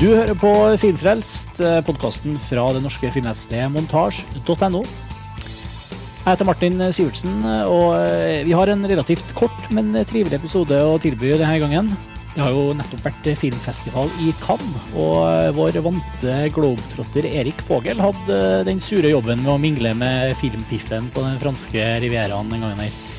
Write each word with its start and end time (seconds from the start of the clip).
Du 0.00 0.06
hører 0.14 0.32
på 0.32 0.50
Filmfrelst, 0.80 1.58
podkasten 1.84 2.38
fra 2.40 2.62
det 2.72 2.80
norske 2.80 3.10
filmnettstedet 3.12 3.66
montasj.no. 3.74 4.80
Jeg 4.80 6.24
heter 6.24 6.48
Martin 6.48 6.80
Sivertsen, 6.88 7.42
og 7.68 7.98
eh, 7.98 8.40
vi 8.48 8.54
har 8.56 8.72
en 8.72 8.86
relativt 8.88 9.34
kort, 9.36 9.68
men 9.68 9.92
trivelig 10.08 10.38
episode 10.38 10.78
å 10.80 10.94
tilby 11.04 11.34
denne 11.34 11.58
gangen. 11.60 11.92
Det 12.32 12.40
har 12.40 12.56
jo 12.56 12.72
nettopp 12.78 13.04
vært 13.10 13.28
filmfestival 13.42 14.08
i 14.24 14.32
Cannes, 14.40 14.88
og 14.96 15.52
vår 15.60 15.82
vante 15.84 16.38
globetrotter 16.56 17.28
Erik 17.34 17.60
Fogel 17.68 18.00
hadde 18.00 18.40
den 18.70 18.80
sure 18.80 19.12
jobben 19.12 19.44
med 19.44 19.52
å 19.52 19.60
mingle 19.60 19.92
med 20.00 20.32
filmpiffen 20.40 21.12
på 21.12 21.28
den 21.28 21.36
franske 21.44 21.84
rivieraen 22.00 22.48
den 22.48 22.64
gangen 22.64 22.86
her. 22.86 23.09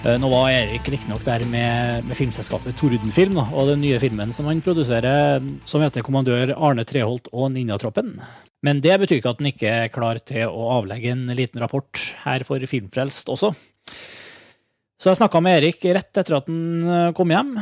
Eh, 0.00 0.16
nå 0.16 0.30
var 0.32 0.48
Erik 0.48 0.86
riktignok 0.88 1.20
der 1.26 1.42
med, 1.52 2.06
med, 2.08 2.16
filmselskapet 2.16 2.72
Tordenfilm 2.80 3.34
da, 3.36 3.42
og 3.52 3.68
den 3.68 3.82
nye 3.82 3.98
filmen 4.00 4.30
som 4.32 4.46
han 4.48 4.62
produserer, 4.64 5.42
som 5.68 5.82
heter 5.84 6.00
'Kommandør 6.00 6.54
Arne 6.56 6.86
Treholt 6.88 7.28
og 7.34 7.50
Ninjatroppen'. 7.52 8.14
Men 8.64 8.80
det 8.80 8.96
betyr 8.96 9.18
ikke 9.20 9.34
at 9.34 9.42
han 9.42 9.50
ikke 9.50 9.68
er 9.68 9.90
klar 9.92 10.16
til 10.24 10.48
å 10.48 10.70
avlegge 10.78 11.12
en 11.12 11.26
liten 11.36 11.60
rapport 11.60 12.00
her 12.24 12.40
for 12.48 12.64
Filmfrelst 12.64 13.28
også. 13.28 13.52
Så 14.96 15.10
jeg 15.10 15.20
snakka 15.20 15.42
med 15.44 15.58
Erik 15.60 15.84
rett 15.84 16.16
etter 16.16 16.38
at 16.38 16.48
han 16.48 16.88
eh, 16.88 17.12
kom 17.12 17.28
hjem. 17.28 17.58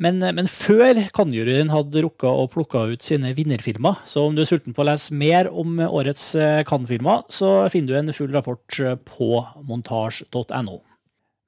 Men, 0.00 0.18
men 0.18 0.48
før 0.48 0.96
Cannes-juryen 1.12 1.68
hadde 1.70 2.06
rukka 2.06 2.26
å 2.26 2.48
plukke 2.48 2.86
ut 2.94 3.04
sine 3.04 3.34
vinnerfilmer. 3.36 4.00
Så 4.08 4.24
om 4.24 4.34
du 4.34 4.40
er 4.40 4.48
sulten 4.48 4.72
på 4.72 4.80
å 4.80 4.88
lese 4.88 5.12
mer 5.12 5.52
om 5.52 5.76
årets 5.76 6.24
eh, 6.40 6.64
Cannes-filmer, 6.64 7.28
så 7.28 7.68
finner 7.68 7.92
du 7.92 8.00
en 8.00 8.16
full 8.16 8.32
rapport 8.32 8.80
på 9.12 9.44
montasj.no. 9.60 10.80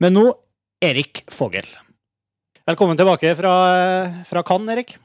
Men 0.02 0.16
nå 0.16 0.24
Erik 0.82 1.22
Fogel. 1.30 1.66
Velkommen 2.66 2.98
tilbake 2.98 3.30
fra, 3.38 3.54
fra 4.26 4.42
Cannes, 4.46 4.72
Erik. 4.74 4.96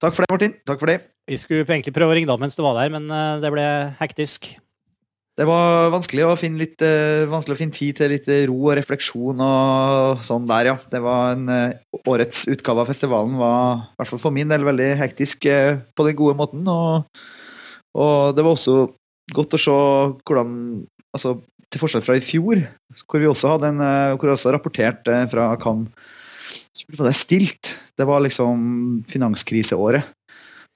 Takk 0.00 0.16
for 0.16 0.24
det, 0.24 0.32
Martin. 0.32 0.54
Takk 0.66 0.80
for 0.80 0.88
det. 0.88 1.00
Vi 1.28 1.36
skulle 1.38 1.66
egentlig 1.66 1.92
prøve 1.94 2.14
å 2.14 2.16
ringe 2.16 2.30
deg 2.30 2.40
mens 2.40 2.56
du 2.56 2.62
var 2.64 2.78
der, 2.78 2.88
men 2.94 3.10
eh, 3.12 3.42
det 3.42 3.50
ble 3.52 3.66
hektisk. 4.00 4.48
Det 5.36 5.44
var 5.48 5.92
vanskelig 5.92 6.24
å 6.28 6.32
finne, 6.36 6.60
litt, 6.60 6.82
uh, 6.84 7.28
vanskelig 7.30 7.56
å 7.56 7.60
finne 7.60 7.76
tid 7.76 7.96
til 7.96 8.10
litt 8.12 8.26
ro 8.50 8.56
og 8.66 8.74
refleksjon 8.76 9.38
og 9.40 10.24
sånn 10.24 10.48
der, 10.48 10.68
ja. 10.68 10.74
Det 10.92 11.00
var 11.04 11.36
en, 11.36 11.46
årets 12.08 12.44
utgave 12.52 12.84
av 12.84 12.90
festivalen 12.92 13.38
var, 13.40 13.84
i 13.84 14.00
hvert 14.00 14.10
fall 14.12 14.20
for 14.26 14.36
min 14.36 14.52
del, 14.52 14.66
veldig 14.68 14.90
hektisk 15.00 15.48
på 15.48 16.08
den 16.08 16.18
gode 16.18 16.36
måten. 16.36 16.68
Og, 16.68 17.24
og, 17.96 18.36
det 18.36 18.44
var 18.44 18.58
også 18.58 18.76
godt 19.32 19.56
å 19.56 19.62
se 19.64 19.78
hvordan 20.28 20.56
Altså, 21.12 21.34
til 21.72 21.82
forskjell 21.82 22.04
fra 22.04 22.16
i 22.18 22.24
fjor, 22.24 22.62
hvor 23.08 23.22
vi 23.22 23.30
også 23.30 23.54
hadde 23.54 23.72
en, 23.72 23.80
eh, 23.84 24.14
hvor 24.16 24.28
vi 24.28 24.34
også 24.36 24.52
rapporterte 24.54 25.22
fra 25.32 25.50
Cannes, 25.60 25.90
så 26.72 26.88
var 26.98 27.10
det 27.10 27.18
stilt. 27.18 27.74
Det 27.96 28.06
var 28.08 28.22
liksom 28.24 29.04
finanskriseåret. 29.08 30.08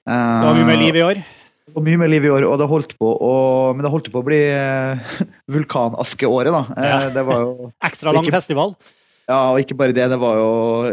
Det 0.06 0.46
var 0.46 0.56
mye 0.56 0.68
mer 0.68 0.80
liv 0.80 0.96
i 0.96 1.04
år? 1.04 1.20
Det 1.66 1.74
var 1.74 1.82
mye 1.82 1.98
mer 1.98 2.10
liv 2.12 2.26
i 2.28 2.30
år, 2.30 2.44
og 2.46 2.60
det 2.60 2.68
holdt 2.70 2.92
på 3.00 3.08
å, 3.10 3.32
men 3.74 3.82
det 3.84 3.90
holdt 3.90 4.10
på 4.12 4.20
å 4.22 4.26
bli 4.26 4.38
eh, 4.52 5.16
vulkanaskeåret, 5.56 6.54
da. 6.54 6.62
Eh, 6.76 6.90
ja. 6.92 7.00
Det 7.16 7.24
var 7.26 7.42
jo 7.42 7.70
Ekstra 7.88 8.14
lang 8.14 8.24
ikke, 8.24 8.36
festival? 8.38 8.76
Ja, 9.26 9.50
og 9.50 9.58
ikke 9.58 9.74
bare 9.74 9.94
det. 9.94 10.04
det 10.06 10.18
var 10.22 10.36
jo, 10.38 10.50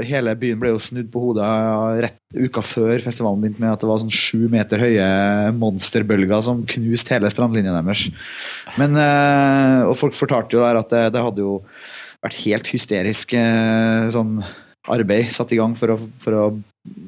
Hele 0.10 0.34
byen 0.42 0.58
ble 0.62 0.72
jo 0.72 0.82
snudd 0.82 1.12
på 1.14 1.22
hodet 1.22 1.46
rett 2.02 2.18
uka 2.34 2.64
før 2.66 3.04
festivalen 3.04 3.44
begynte 3.44 3.62
med 3.62 3.76
at 3.76 3.84
det 3.84 3.90
var 3.92 4.02
sånn 4.02 4.14
sju 4.14 4.48
meter 4.50 4.82
høye 4.82 5.06
monsterbølger 5.60 6.42
som 6.42 6.64
knuste 6.66 7.14
hele 7.14 7.30
strandlinja 7.30 7.76
deres. 7.78 8.08
Men, 8.82 8.98
eh, 8.98 9.86
Og 9.86 9.94
folk 10.00 10.18
fortalte 10.18 10.58
jo 10.58 10.66
der 10.66 10.82
at 10.82 10.90
det, 10.90 11.04
det 11.14 11.22
hadde 11.22 11.46
jo 11.46 11.60
vært 12.24 12.42
helt 12.42 12.74
hysterisk 12.74 13.38
eh, 13.38 14.10
sånn 14.16 14.40
arbeid 14.90 15.30
satt 15.32 15.54
i 15.54 15.60
gang 15.62 15.78
for 15.78 15.94
å, 15.94 16.02
for 16.20 16.40
å 16.40 16.44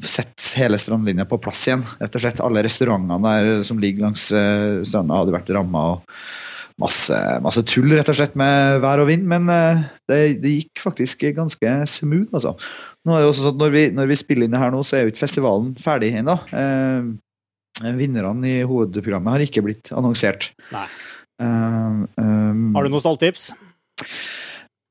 sette 0.06 0.62
hele 0.62 0.78
strandlinja 0.80 1.26
på 1.28 1.42
plass 1.42 1.66
igjen. 1.66 1.84
Rett 2.00 2.16
og 2.16 2.22
slett 2.22 2.46
Alle 2.46 2.64
restaurantene 2.64 3.18
der 3.26 3.64
som 3.68 3.82
ligger 3.82 4.08
langs 4.08 4.30
eh, 4.30 4.84
stranda, 4.86 5.24
hadde 5.24 5.34
vært 5.34 5.56
ramma. 5.58 5.88
og 5.96 6.45
masse, 6.82 7.18
masse, 7.44 7.64
tull 7.70 7.94
rett 7.96 8.10
og 8.12 8.18
slett 8.18 8.36
med 8.40 8.82
vær 8.84 9.02
og 9.04 9.10
vind, 9.10 9.26
men 9.30 9.48
eh, 9.52 9.84
det, 10.12 10.20
det 10.44 10.56
gikk 10.58 10.84
faktisk 10.84 11.24
ganske 11.38 11.76
smooth. 11.90 12.34
altså. 12.36 12.56
Nå 13.06 13.16
er 13.16 13.24
det 13.24 13.30
også 13.32 13.48
sånn 13.48 13.62
når 13.62 13.76
vi, 13.76 13.84
når 13.96 14.12
vi 14.12 14.20
spiller 14.20 14.48
inn 14.48 14.56
det 14.56 14.62
her 14.62 14.74
nå, 14.74 14.82
så 14.84 14.98
er 14.98 15.06
jo 15.06 15.14
ikke 15.14 15.24
festivalen 15.24 15.72
ferdig 15.80 16.12
ennå. 16.20 16.38
Eh, 16.56 17.14
vinnerne 17.96 18.50
i 18.50 18.66
hovedprogrammet 18.68 19.36
har 19.36 19.46
ikke 19.46 19.64
blitt 19.66 19.92
annonsert. 19.96 20.52
Nei. 20.72 20.88
Uh, 21.36 22.06
um, 22.16 22.70
har 22.72 22.86
du 22.86 22.94
noen 22.94 23.04
stalltips? 23.04 23.50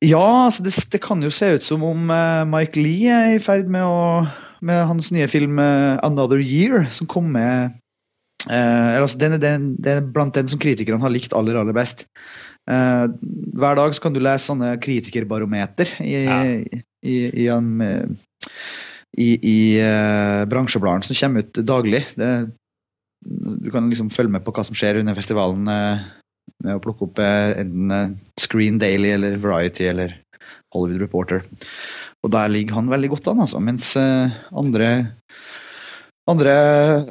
Ja, 0.05 0.21
altså 0.45 0.67
det, 0.67 0.75
det, 0.93 1.01
kan 1.01 1.23
jo 1.25 1.31
se 1.33 1.55
ut 1.57 1.65
som 1.65 1.81
om 1.89 2.13
Mike 2.51 2.77
Lee 2.77 3.09
er 3.09 3.39
i 3.39 3.41
ferd 3.41 3.71
med 3.73 3.87
å 3.89 4.27
med 4.65 4.85
hans 4.89 5.11
nye 5.13 5.29
film 5.29 5.59
'Another 5.61 6.41
Year', 6.41 6.85
som 6.93 7.09
kom 7.09 7.33
med 7.33 7.73
Eh, 8.51 9.01
altså, 9.01 9.19
den, 9.21 9.39
den, 9.41 9.69
den, 9.79 10.01
er 10.01 10.09
blant 10.15 10.37
den 10.37 10.51
som 10.51 10.61
kritikerne 10.61 11.01
har 11.03 11.13
likt 11.13 11.37
aller, 11.37 11.57
aller 11.61 11.77
best. 11.77 12.07
Uh, 12.65 13.13
hver 13.61 13.77
dag 13.77 13.93
så 13.93 14.01
kan 14.01 14.15
du 14.15 14.23
lese 14.25 14.49
sånne 14.49 14.71
kritikerbarometer 14.81 15.91
i, 16.01 16.15
ja. 16.25 16.39
i, 17.05 17.17
i, 17.29 17.45
en, 17.53 17.75
i, 19.21 19.29
i 19.37 19.59
uh, 19.85 20.45
bransjebladene 20.49 21.05
som 21.05 21.19
kommer 21.19 21.45
ut 21.45 21.61
daglig. 21.61 22.01
Det, 22.17 22.31
du 23.65 23.69
kan 23.73 23.91
liksom 23.93 24.09
følge 24.13 24.33
med 24.33 24.47
på 24.47 24.55
hva 24.57 24.65
som 24.65 24.77
skjer 24.77 25.03
under 25.03 25.17
festivalen 25.19 25.69
uh, 25.69 26.01
med 26.65 26.79
å 26.79 26.83
plukke 26.85 27.11
opp 27.11 27.21
uh, 27.21 27.53
enten 27.61 28.17
Screen 28.41 28.81
Daily 28.81 29.13
eller 29.19 29.37
Variety 29.45 29.91
eller 29.93 30.17
Hollywood 30.73 31.05
Reporter. 31.05 31.45
Og 32.25 32.33
der 32.33 32.49
ligger 32.49 32.81
han 32.81 32.89
veldig 32.89 33.13
godt 33.13 33.29
an, 33.29 33.45
altså. 33.45 33.61
Mens 33.61 33.93
andre 34.01 34.89
andre, 36.31 36.55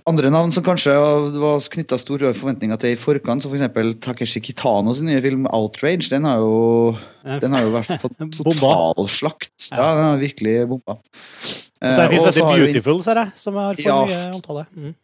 andre, 0.10 0.30
navn 0.34 0.52
som 0.56 0.66
kanskje 0.66 0.94
var 1.38 1.62
knytta 1.76 2.00
store 2.02 2.32
forventninger 2.34 2.80
til 2.82 2.96
i 2.96 2.98
forkant, 3.00 3.46
som 3.46 3.54
f.eks. 3.54 3.94
Takeshi 4.02 4.42
Kitano 4.42 4.96
sin 4.98 5.10
nye 5.12 5.22
film 5.22 5.46
'Outrage', 5.46 6.10
den 6.10 6.26
har 6.26 6.42
jo, 6.42 6.96
den 7.44 7.54
har 7.54 7.62
jo 7.62 7.74
vært 7.76 8.02
fått 8.02 8.18
totalslakt. 8.40 9.54
Ja, 9.70 9.94
den 10.00 10.08
har 10.08 10.22
virkelig 10.22 10.56
bomba. 10.72 10.98
Og 10.98 11.94
så 11.94 12.06
er 12.06 12.10
det 12.10 12.20
en 12.20 12.34
som 12.34 12.50
heter 12.50 12.66
'Beautiful', 12.66 13.04
ser 13.06 13.22
jeg, 13.22 13.34
som 13.38 13.62
har 13.62 13.78
fått 13.78 13.86
ja, 13.86 14.00
mye 14.10 14.22
omtale. 14.40 14.66
Mm. 14.74 14.96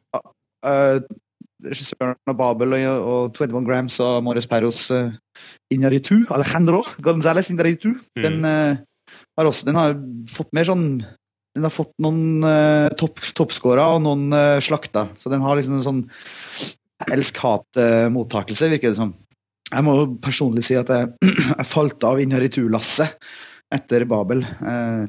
Uh, 0.66 1.00
regissøren 1.70 2.34
av 2.34 2.38
Babel 2.40 2.76
og, 2.80 3.08
og 3.14 3.38
21 3.38 3.68
Grams 3.68 4.00
og 4.04 4.24
Morris 4.26 4.48
Perros 4.50 4.88
uh, 4.96 5.12
Inaritu, 5.72 6.24
Alejandro 6.34 6.82
Gonzales 7.04 7.52
Inaritu, 7.54 7.94
mm. 7.94 8.26
den, 8.26 8.42
uh, 8.42 9.14
har 9.38 9.50
også, 9.50 9.70
den 9.70 9.78
har 9.78 9.98
fått 10.32 10.50
mer 10.56 10.68
sånn 10.68 10.88
den 11.60 11.68
har 11.68 11.76
fått 11.76 11.92
noen 12.02 12.46
uh, 12.46 12.88
topp, 13.00 13.20
toppscora 13.36 13.90
og 13.96 14.04
noen 14.06 14.32
uh, 14.32 14.60
slakta. 14.64 15.10
Så 15.20 15.32
den 15.32 15.44
har 15.44 15.60
liksom 15.60 15.76
en 15.78 15.86
sånn 15.86 16.04
elsk-hat-mottakelse, 17.12 18.72
virker 18.72 18.94
det 18.94 19.00
som. 19.00 19.14
Jeg 19.70 19.86
må 19.86 19.94
personlig 20.24 20.66
si 20.66 20.78
at 20.80 20.90
jeg, 20.92 21.12
jeg 21.60 21.68
falt 21.68 22.04
av 22.08 22.22
Inharitu-lasset 22.24 23.20
etter 23.76 24.08
Babel. 24.10 24.46
Uh, 24.64 25.06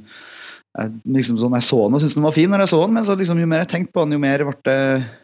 jeg, 0.78 0.96
liksom 1.18 1.38
sånn, 1.38 1.54
jeg 1.58 1.66
så 1.66 1.78
den 1.84 1.96
og 1.98 2.02
syntes 2.02 2.16
den 2.18 2.26
var 2.26 2.34
fin 2.34 2.50
når 2.52 2.62
jeg 2.62 2.70
så 2.72 2.80
den, 2.84 2.92
men 2.94 3.06
så 3.06 3.16
liksom, 3.18 3.40
jo 3.42 3.46
mer 3.50 3.64
jeg 3.64 3.70
tenkte 3.72 3.94
på 3.94 4.04
den, 4.04 4.14
jo 4.14 4.20
mer 4.22 4.44
ble, 4.46 4.74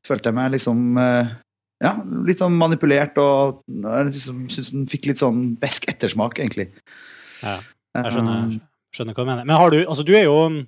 følte 0.06 0.32
jeg 0.32 0.34
meg 0.34 0.48
liksom 0.56 0.96
ja, 0.98 1.92
litt 2.26 2.42
sånn 2.42 2.56
manipulert 2.58 3.20
og 3.22 3.60
jeg 3.70 4.08
liksom, 4.08 4.40
syns 4.50 4.72
den 4.74 4.88
fikk 4.90 5.06
litt 5.06 5.22
sånn 5.22 5.52
besk 5.60 5.86
ettersmak, 5.92 6.40
egentlig. 6.42 6.72
Ja, 7.44 7.60
jeg 7.94 8.16
skjønner, 8.16 8.56
skjønner 8.96 9.14
hva 9.14 9.22
du 9.22 9.30
mener. 9.30 9.46
Men 9.46 9.60
har 9.60 9.70
du 9.70 9.78
Altså, 9.84 10.02
du 10.02 10.16
er 10.16 10.26
jo 10.26 10.34
Eh, 10.50 10.66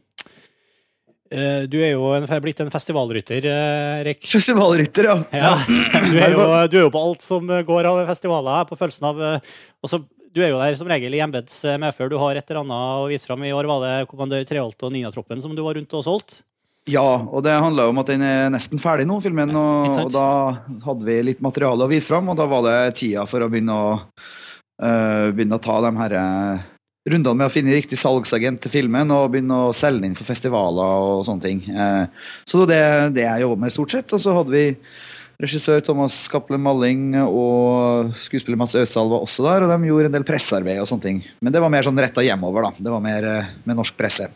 du 1.28 1.77
er 1.83 1.93
jo 1.93 2.12
en, 2.16 2.25
blitt 2.41 2.61
en 2.65 2.71
festivalrytter, 2.72 3.43
Rik. 3.44 4.19
Erik. 4.19 4.28
Festivalrytter, 4.28 5.11
ja. 5.11 5.16
ja. 5.34 5.55
Du, 5.69 6.16
er 6.16 6.33
jo, 6.33 6.44
du, 6.71 6.78
er 6.78 6.87
jo, 6.87 6.93
på 6.94 7.03
alt 7.03 7.25
som 7.25 7.44
går 7.44 7.91
av 7.91 8.05
festivaler. 8.08 8.64
på 8.69 8.79
følelsen 8.79 9.11
av... 9.11 9.20
Eh, 9.20 9.56
også, 9.85 10.03
du 10.32 10.43
er 10.44 10.53
jo 10.53 10.61
der 10.61 10.76
som 10.79 10.88
regel 10.88 11.14
i 11.17 11.23
embets 11.25 11.62
medfør. 11.81 12.12
Du 12.12 12.19
har 12.20 12.38
et 12.38 12.50
eller 12.50 12.62
annet 12.62 13.00
å 13.03 13.08
vise 13.11 13.26
fram. 13.26 13.43
I 13.44 13.55
år 13.56 13.69
var 13.69 13.85
det 13.85 13.94
Kommandør 14.11 14.44
Treholt 14.49 14.85
og 14.87 14.93
Ninatroppen 14.94 15.41
som 15.43 15.56
du 15.56 15.64
var 15.64 15.79
rundt 15.79 15.97
og 15.97 16.05
solgt. 16.06 16.41
Ja, 16.88 17.05
og 17.05 17.43
det 17.44 17.53
handla 17.53 17.88
om 17.91 18.00
at 18.00 18.08
den 18.08 18.25
er 18.25 18.49
nesten 18.53 18.81
ferdig 18.81 19.05
nå, 19.08 19.19
filmen. 19.25 19.53
Og, 19.53 19.88
og, 19.93 20.12
da 20.14 20.29
hadde 20.87 21.08
vi 21.08 21.19
litt 21.26 21.44
materiale 21.44 21.85
å 21.85 21.91
vise 21.91 22.08
fram, 22.08 22.31
og 22.32 22.38
da 22.38 22.49
var 22.49 22.64
det 22.64 22.79
tida 23.00 23.26
for 23.29 23.44
å 23.44 23.50
begynne 23.53 23.76
å, 23.76 23.91
uh, 24.81 25.29
begynne 25.37 25.58
å 25.58 25.64
ta 25.64 25.81
de 25.85 25.93
her 25.99 26.17
rundene 27.12 27.40
med 27.40 27.49
å 27.49 27.52
finne 27.52 27.76
riktig 27.76 27.99
salgsagent 28.00 28.62
til 28.64 28.72
filmen 28.72 29.12
og 29.14 29.32
begynne 29.32 29.60
å 29.69 29.75
selge 29.76 30.02
den 30.02 30.10
inn 30.10 30.19
for 30.19 30.28
festivaler 30.28 31.05
og 31.10 31.26
sånne 31.28 31.44
ting. 31.44 31.62
Eh, 31.69 32.32
så 32.49 32.64
det 32.69 32.78
er 32.78 33.14
det 33.14 33.26
jeg 33.26 33.44
jobber 33.44 33.62
med, 33.64 33.75
stort 33.75 33.94
sett. 33.94 34.14
Og 34.16 34.22
så 34.22 34.34
hadde 34.37 34.55
vi 34.55 34.64
regissør 35.38 35.82
Thomas 35.87 36.16
Cappelen 36.31 36.64
Malling 36.64 37.12
og 37.22 38.16
skuespiller 38.19 38.58
Mats 38.58 38.75
Østdal 38.78 39.12
var 39.12 39.22
også 39.22 39.46
der, 39.46 39.64
og 39.64 39.70
de 39.70 39.90
gjorde 39.90 40.10
en 40.10 40.16
del 40.16 40.26
pressearbeid 40.26 40.82
og 40.82 40.88
sånne 40.90 41.06
ting. 41.06 41.20
Men 41.44 41.55
det 41.55 41.62
var 41.62 41.72
mer 41.72 41.87
sånn 41.87 42.00
retta 42.02 42.25
hjemover, 42.26 42.66
da. 42.66 42.88
Det 42.88 42.94
var 42.94 43.05
mer 43.05 43.31
eh, 43.37 43.55
med 43.69 43.78
norsk 43.78 43.99
presse. 43.99 44.26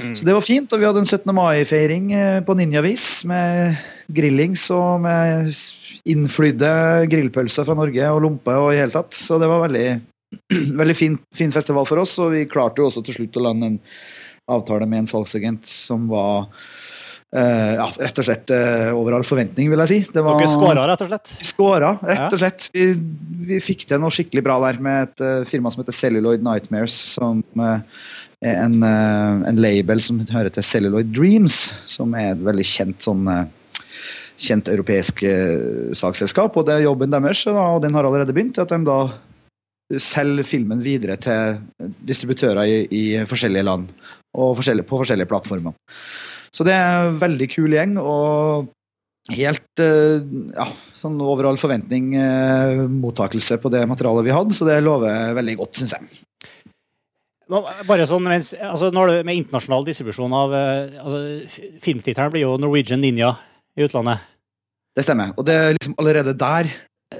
Mm. 0.00 0.14
Så 0.16 0.24
det 0.24 0.34
var 0.34 0.44
fint, 0.44 0.72
og 0.72 0.80
vi 0.80 0.88
hadde 0.88 1.02
en 1.02 1.08
17. 1.08 1.32
mai-feiring 1.36 2.12
eh, 2.16 2.38
på 2.44 2.56
Ninjavis 2.56 3.06
med 3.28 3.76
grillings 4.12 4.66
og 4.74 5.02
med 5.04 5.52
innflydde 6.08 6.72
grillpølser 7.12 7.66
fra 7.68 7.76
Norge 7.78 8.08
og 8.12 8.24
lompe 8.24 8.56
og 8.58 8.72
i 8.72 8.80
hele 8.80 8.94
tatt. 8.94 9.14
Så 9.16 9.38
det 9.40 9.48
var 9.50 9.64
veldig 9.64 9.86
veldig 10.80 10.96
fin, 10.96 11.18
fin, 11.34 11.52
festival 11.54 11.88
for 11.88 12.02
oss, 12.02 12.16
og 12.22 12.32
vi 12.36 12.46
klarte 12.50 12.82
jo 12.82 12.90
også 12.90 13.04
til 13.06 13.20
slutt 13.20 13.38
å 13.40 13.46
lande 13.48 13.74
en 13.74 13.80
avtale 14.52 14.88
med 14.90 15.04
en 15.04 15.12
salgsagent 15.12 15.68
som 15.68 16.08
var 16.10 16.48
Uh, 17.32 17.78
ja, 17.78 17.86
rett 17.96 18.18
og 18.20 18.26
slett 18.26 18.50
uh, 18.52 18.90
over 18.92 19.14
all 19.16 19.22
forventning, 19.24 19.70
vil 19.72 19.80
jeg 19.80 19.88
si. 19.88 19.96
Det 20.12 20.20
var, 20.20 20.36
Dere 20.36 20.52
skåra, 20.52 20.82
rett 20.90 21.00
og 21.00 21.08
slett? 21.08 21.30
Skåra, 21.48 21.92
rett 22.04 22.26
og 22.28 22.42
slett. 22.42 22.66
Vi, 22.74 22.90
vi, 23.48 23.60
fikk 23.64 23.86
til 23.88 24.02
noe 24.02 24.12
skikkelig 24.12 24.42
bra 24.44 24.58
der 24.66 24.82
med 24.84 25.06
et 25.06 25.22
uh, 25.24 25.46
firma 25.48 25.72
som 25.72 25.80
heter 25.80 25.96
Celluloid 25.96 26.44
Nightmares. 26.44 26.92
Som 27.14 27.40
er 27.56 27.80
en, 28.44 28.76
en, 28.84 29.62
label 29.64 30.04
som 30.04 30.20
hører 30.28 30.52
til 30.52 30.66
Celluloid 30.66 31.08
Dreams, 31.16 31.56
som 31.88 32.12
er 32.20 32.34
et 32.34 32.44
veldig 32.44 32.68
kjent 32.68 33.08
sånn 33.08 33.24
kjent 34.42 34.68
europeisk 34.68 35.24
saksselskap. 35.96 36.58
Og 36.58 36.68
det 36.68 36.76
er 36.76 36.88
jobben 36.90 37.14
deres, 37.14 37.46
og 37.48 37.80
den 37.86 37.96
har 37.96 38.04
allerede 38.04 38.36
begynt. 38.36 38.60
At 38.60 38.74
de 38.74 38.82
da 38.84 39.06
selger 40.00 40.46
filmen 40.46 40.82
videre 40.84 41.18
til 41.20 41.58
distributører 42.08 42.64
i, 42.64 42.76
i 42.88 43.04
forskjellige 43.28 43.66
land 43.66 43.88
og 44.32 44.54
forskjellige, 44.56 44.88
på 44.88 45.00
forskjellige 45.00 45.28
plattformer. 45.28 45.74
Så 46.52 46.64
det 46.68 46.76
er 46.76 47.08
en 47.08 47.18
veldig 47.20 47.48
kul 47.52 47.72
gjeng, 47.72 47.98
og 48.00 48.70
helt 49.32 49.82
eh, 49.82 50.24
ja, 50.56 50.66
sånn 50.98 51.20
overall 51.22 51.58
forventning 51.60 52.12
eh, 52.18 52.82
mottakelse 52.90 53.60
på 53.62 53.70
det 53.72 53.84
materialet 53.88 54.26
vi 54.26 54.34
hadde, 54.34 54.56
så 54.56 54.66
det 54.68 54.80
lover 54.82 55.36
veldig 55.38 55.56
godt, 55.60 55.80
syns 55.80 55.94
jeg. 55.96 56.22
Bare 57.86 58.06
sånn, 58.08 58.24
mens, 58.24 58.52
altså 58.54 58.88
når 58.94 59.10
det, 59.10 59.16
Med 59.28 59.42
internasjonal 59.42 59.84
distribusjon 59.84 60.32
av 60.32 60.54
eh, 60.56 60.94
altså, 61.02 61.58
Filmtittelen 61.82 62.32
blir 62.32 62.46
jo 62.46 62.54
Norwegian 62.60 63.02
Ninja 63.02 63.34
i 63.76 63.84
utlandet. 63.84 64.22
Det 64.96 65.04
stemmer. 65.04 65.34
Og 65.36 65.44
det 65.48 65.56
er 65.56 65.76
liksom 65.76 65.96
allerede 66.00 66.34
der 66.38 66.68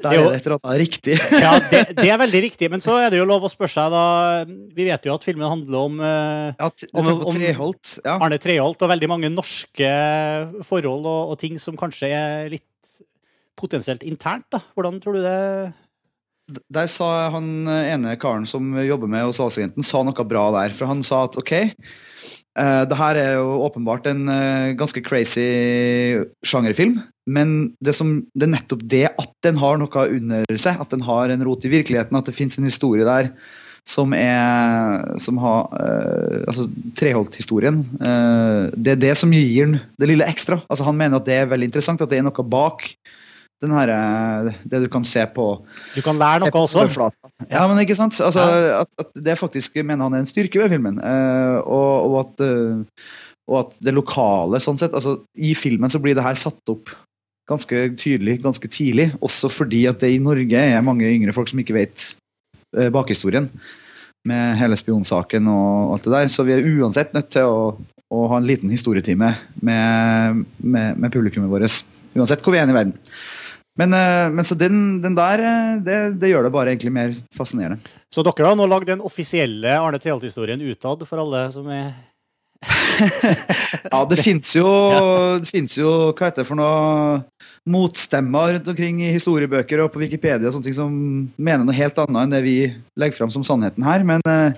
der 0.02 0.16
er 0.16 0.24
det 0.26 0.38
et 0.38 0.46
eller 0.46 0.58
annet 0.58 0.80
riktig. 0.82 1.16
ja, 1.44 1.52
det, 1.70 1.82
det, 1.98 2.08
er 2.08 2.18
veldig 2.22 2.42
riktig. 2.46 2.70
Men 2.72 2.84
så 2.84 2.96
er 3.02 3.12
det 3.12 3.20
jo 3.20 3.28
lov 3.28 3.46
å 3.46 3.50
spørre 3.52 3.72
seg, 3.72 3.92
da 3.94 4.04
Vi 4.48 4.86
vet 4.88 5.06
jo 5.08 5.14
at 5.14 5.26
filmen 5.26 5.48
handler 5.48 5.88
om, 5.90 6.00
eh, 6.06 6.54
ja, 6.58 6.70
om, 6.92 7.10
om 7.28 7.38
Treholt, 7.38 7.94
ja. 8.00 8.16
Arne 8.16 8.40
Treholt 8.42 8.82
og 8.84 8.92
veldig 8.94 9.10
mange 9.12 9.32
norske 9.32 9.92
forhold 10.68 11.06
og, 11.06 11.32
og, 11.32 11.38
ting 11.42 11.60
som 11.62 11.78
kanskje 11.78 12.12
er 12.14 12.52
litt 12.52 12.68
potensielt 13.58 14.04
internt. 14.06 14.48
da. 14.52 14.62
Hvordan 14.76 15.02
tror 15.02 15.18
du 15.18 15.22
det 15.26 16.62
Der 16.72 16.88
sa 16.90 17.28
han 17.34 17.68
ene 17.68 18.16
karen 18.20 18.48
som 18.48 18.74
jobber 18.82 19.10
med 19.10 19.28
hos 19.28 19.38
Salgsagenten, 19.40 19.86
sa 19.86 20.02
noe 20.06 20.26
bra 20.28 20.48
der. 20.58 20.74
For 20.76 20.90
han 20.90 21.04
sa 21.06 21.26
at 21.28 21.38
OK 21.40 21.54
Uh, 22.52 22.84
det 22.84 22.98
her 22.98 23.16
er 23.16 23.30
jo 23.40 23.62
åpenbart 23.64 24.04
en 24.10 24.26
uh, 24.28 24.76
ganske 24.76 25.00
crazy 25.00 26.20
sjangerfilm. 26.44 26.98
Men 27.26 27.72
det, 27.78 27.94
som, 27.94 28.16
det, 28.34 28.46
er 28.46 28.54
nettopp 28.56 28.86
det 28.90 29.04
at 29.10 29.34
den 29.46 29.58
har 29.62 29.78
noe 29.78 30.06
under 30.16 30.58
seg, 30.58 30.80
at 30.82 30.94
den 30.94 31.04
har 31.06 31.30
en 31.30 31.44
rot 31.46 31.66
i 31.68 31.70
virkeligheten, 31.72 32.18
at 32.18 32.26
det 32.28 32.34
fins 32.36 32.58
en 32.58 32.66
historie 32.66 33.06
der 33.06 33.34
som 33.82 34.12
er 34.14 35.18
Som 35.18 35.40
har 35.42 35.64
uh, 35.74 36.42
Altså 36.46 36.68
Treholt-historien. 36.94 37.80
det 38.78 38.92
er 38.92 39.00
det 39.00 39.16
som 39.18 39.32
gir 39.34 39.66
den 39.66 39.80
det 39.98 40.06
lille 40.06 40.28
ekstra. 40.28 40.60
Altså 40.70 40.86
Han 40.86 40.96
mener 40.96 41.18
at 41.18 41.26
det 41.26 41.34
er 41.34 41.50
veldig 41.50 41.66
interessant, 41.66 42.00
at 42.00 42.10
det 42.10 42.20
er 42.20 42.28
noe 42.28 42.46
bak 42.46 42.86
den 43.62 43.74
her, 43.74 43.92
det 44.66 44.82
du 44.82 44.88
kan 44.90 45.04
se 45.06 45.22
på 45.34 45.46
Du 45.94 46.00
kan 46.02 46.18
lære 46.18 46.42
noe 46.42 46.62
også? 46.64 47.10
Ja, 47.46 47.66
men 47.70 47.78
ikke 47.82 47.96
sant? 47.98 48.18
Altså, 48.18 48.42
at, 48.82 48.90
at, 48.98 49.12
det 49.14 49.38
faktisk 49.38 49.78
mener 49.82 50.08
han 50.08 50.16
er 50.16 50.24
en 50.24 50.30
styrke 50.30 50.58
ved 50.62 50.72
filmen. 50.72 50.98
Uh, 50.98 51.62
og, 51.62 51.92
og, 52.08 52.16
at, 52.24 52.42
uh, 52.42 52.82
og, 53.46 53.56
at, 53.62 53.78
det 53.86 53.94
lokale 53.94 54.60
sånn 54.62 54.80
sett 54.80 54.94
altså 54.94 55.20
I 55.38 55.54
filmen 55.58 55.92
så 55.92 56.02
blir 56.02 56.18
det 56.18 56.26
her 56.26 56.38
satt 56.38 56.74
opp 56.74 56.90
ganske 57.52 57.84
tydelig 58.00 58.40
ganske 58.42 58.70
tidlig. 58.72 59.10
Også 59.24 59.50
fordi 59.52 59.84
at 59.90 60.02
det 60.02 60.12
i 60.14 60.20
Norge 60.22 60.66
er 60.72 60.84
mange 60.84 61.08
yngre 61.08 61.34
folk 61.36 61.52
som 61.52 61.62
ikke 61.62 61.76
vet 61.76 62.06
uh, 62.78 62.88
bakhistorien. 62.94 63.50
Med 64.28 64.54
hele 64.60 64.78
spionsaken 64.78 65.48
og 65.50 65.96
alt 65.96 66.06
det 66.06 66.14
der. 66.14 66.32
Så 66.32 66.46
vi 66.46 66.54
er 66.54 66.66
uansett 66.78 67.14
nødt 67.16 67.32
til 67.34 67.48
å, 67.48 67.62
å 68.12 68.26
ha 68.30 68.38
en 68.38 68.46
liten 68.46 68.70
historietime 68.70 69.32
med, 69.60 70.44
med, 70.62 70.98
med 70.98 71.14
publikummet 71.14 71.50
vårt. 71.50 71.80
Uansett 72.14 72.44
hvor 72.44 72.54
vi 72.54 72.60
er 72.62 72.70
i 72.70 72.76
verden. 72.76 72.94
Men, 73.80 73.92
eh, 73.96 74.28
men, 74.32 74.44
så 74.44 74.54
den, 74.54 75.00
den 75.02 75.14
der, 75.16 75.40
eh, 75.40 75.76
det, 75.84 75.98
det, 76.20 76.28
gjør 76.28 76.44
det 76.44 76.52
bare 76.52 76.74
egentlig 76.74 76.92
mer 76.92 77.14
fascinerende. 77.32 77.80
Så 78.12 78.24
dere 78.26 78.50
har 78.50 78.56
nå 78.58 78.66
lagd 78.68 78.90
den 78.90 79.04
offisielle 79.04 79.78
Arne 79.80 80.00
Treholt-historien 80.00 80.60
utad 80.60 81.06
for 81.08 81.22
alle 81.22 81.46
som 81.54 81.70
er 81.72 81.94
Ja, 83.92 84.02
det 84.08 84.18
fins 84.22 84.52
jo, 84.54 84.66
jo 85.76 85.92
hva 86.12 86.28
heter 86.28 86.42
det 86.42 86.48
for 86.48 86.58
noe 86.58 87.22
motstemmer 87.68 88.56
rundt 88.56 88.70
omkring 88.72 89.00
i 89.02 89.12
historiebøker 89.14 89.82
og 89.84 89.90
på 89.94 90.02
Wikipedia 90.02 90.48
og 90.48 90.56
sånne 90.56 90.68
ting 90.68 90.76
som 90.78 90.94
mener 91.38 91.66
noe 91.66 91.76
helt 91.76 91.98
annet 92.02 92.22
enn 92.24 92.36
det 92.36 92.42
vi 92.46 92.56
legger 92.98 93.18
fram 93.20 93.32
som 93.34 93.44
sannheten 93.46 93.84
her. 93.86 94.06
Men, 94.06 94.22
eh, 94.30 94.54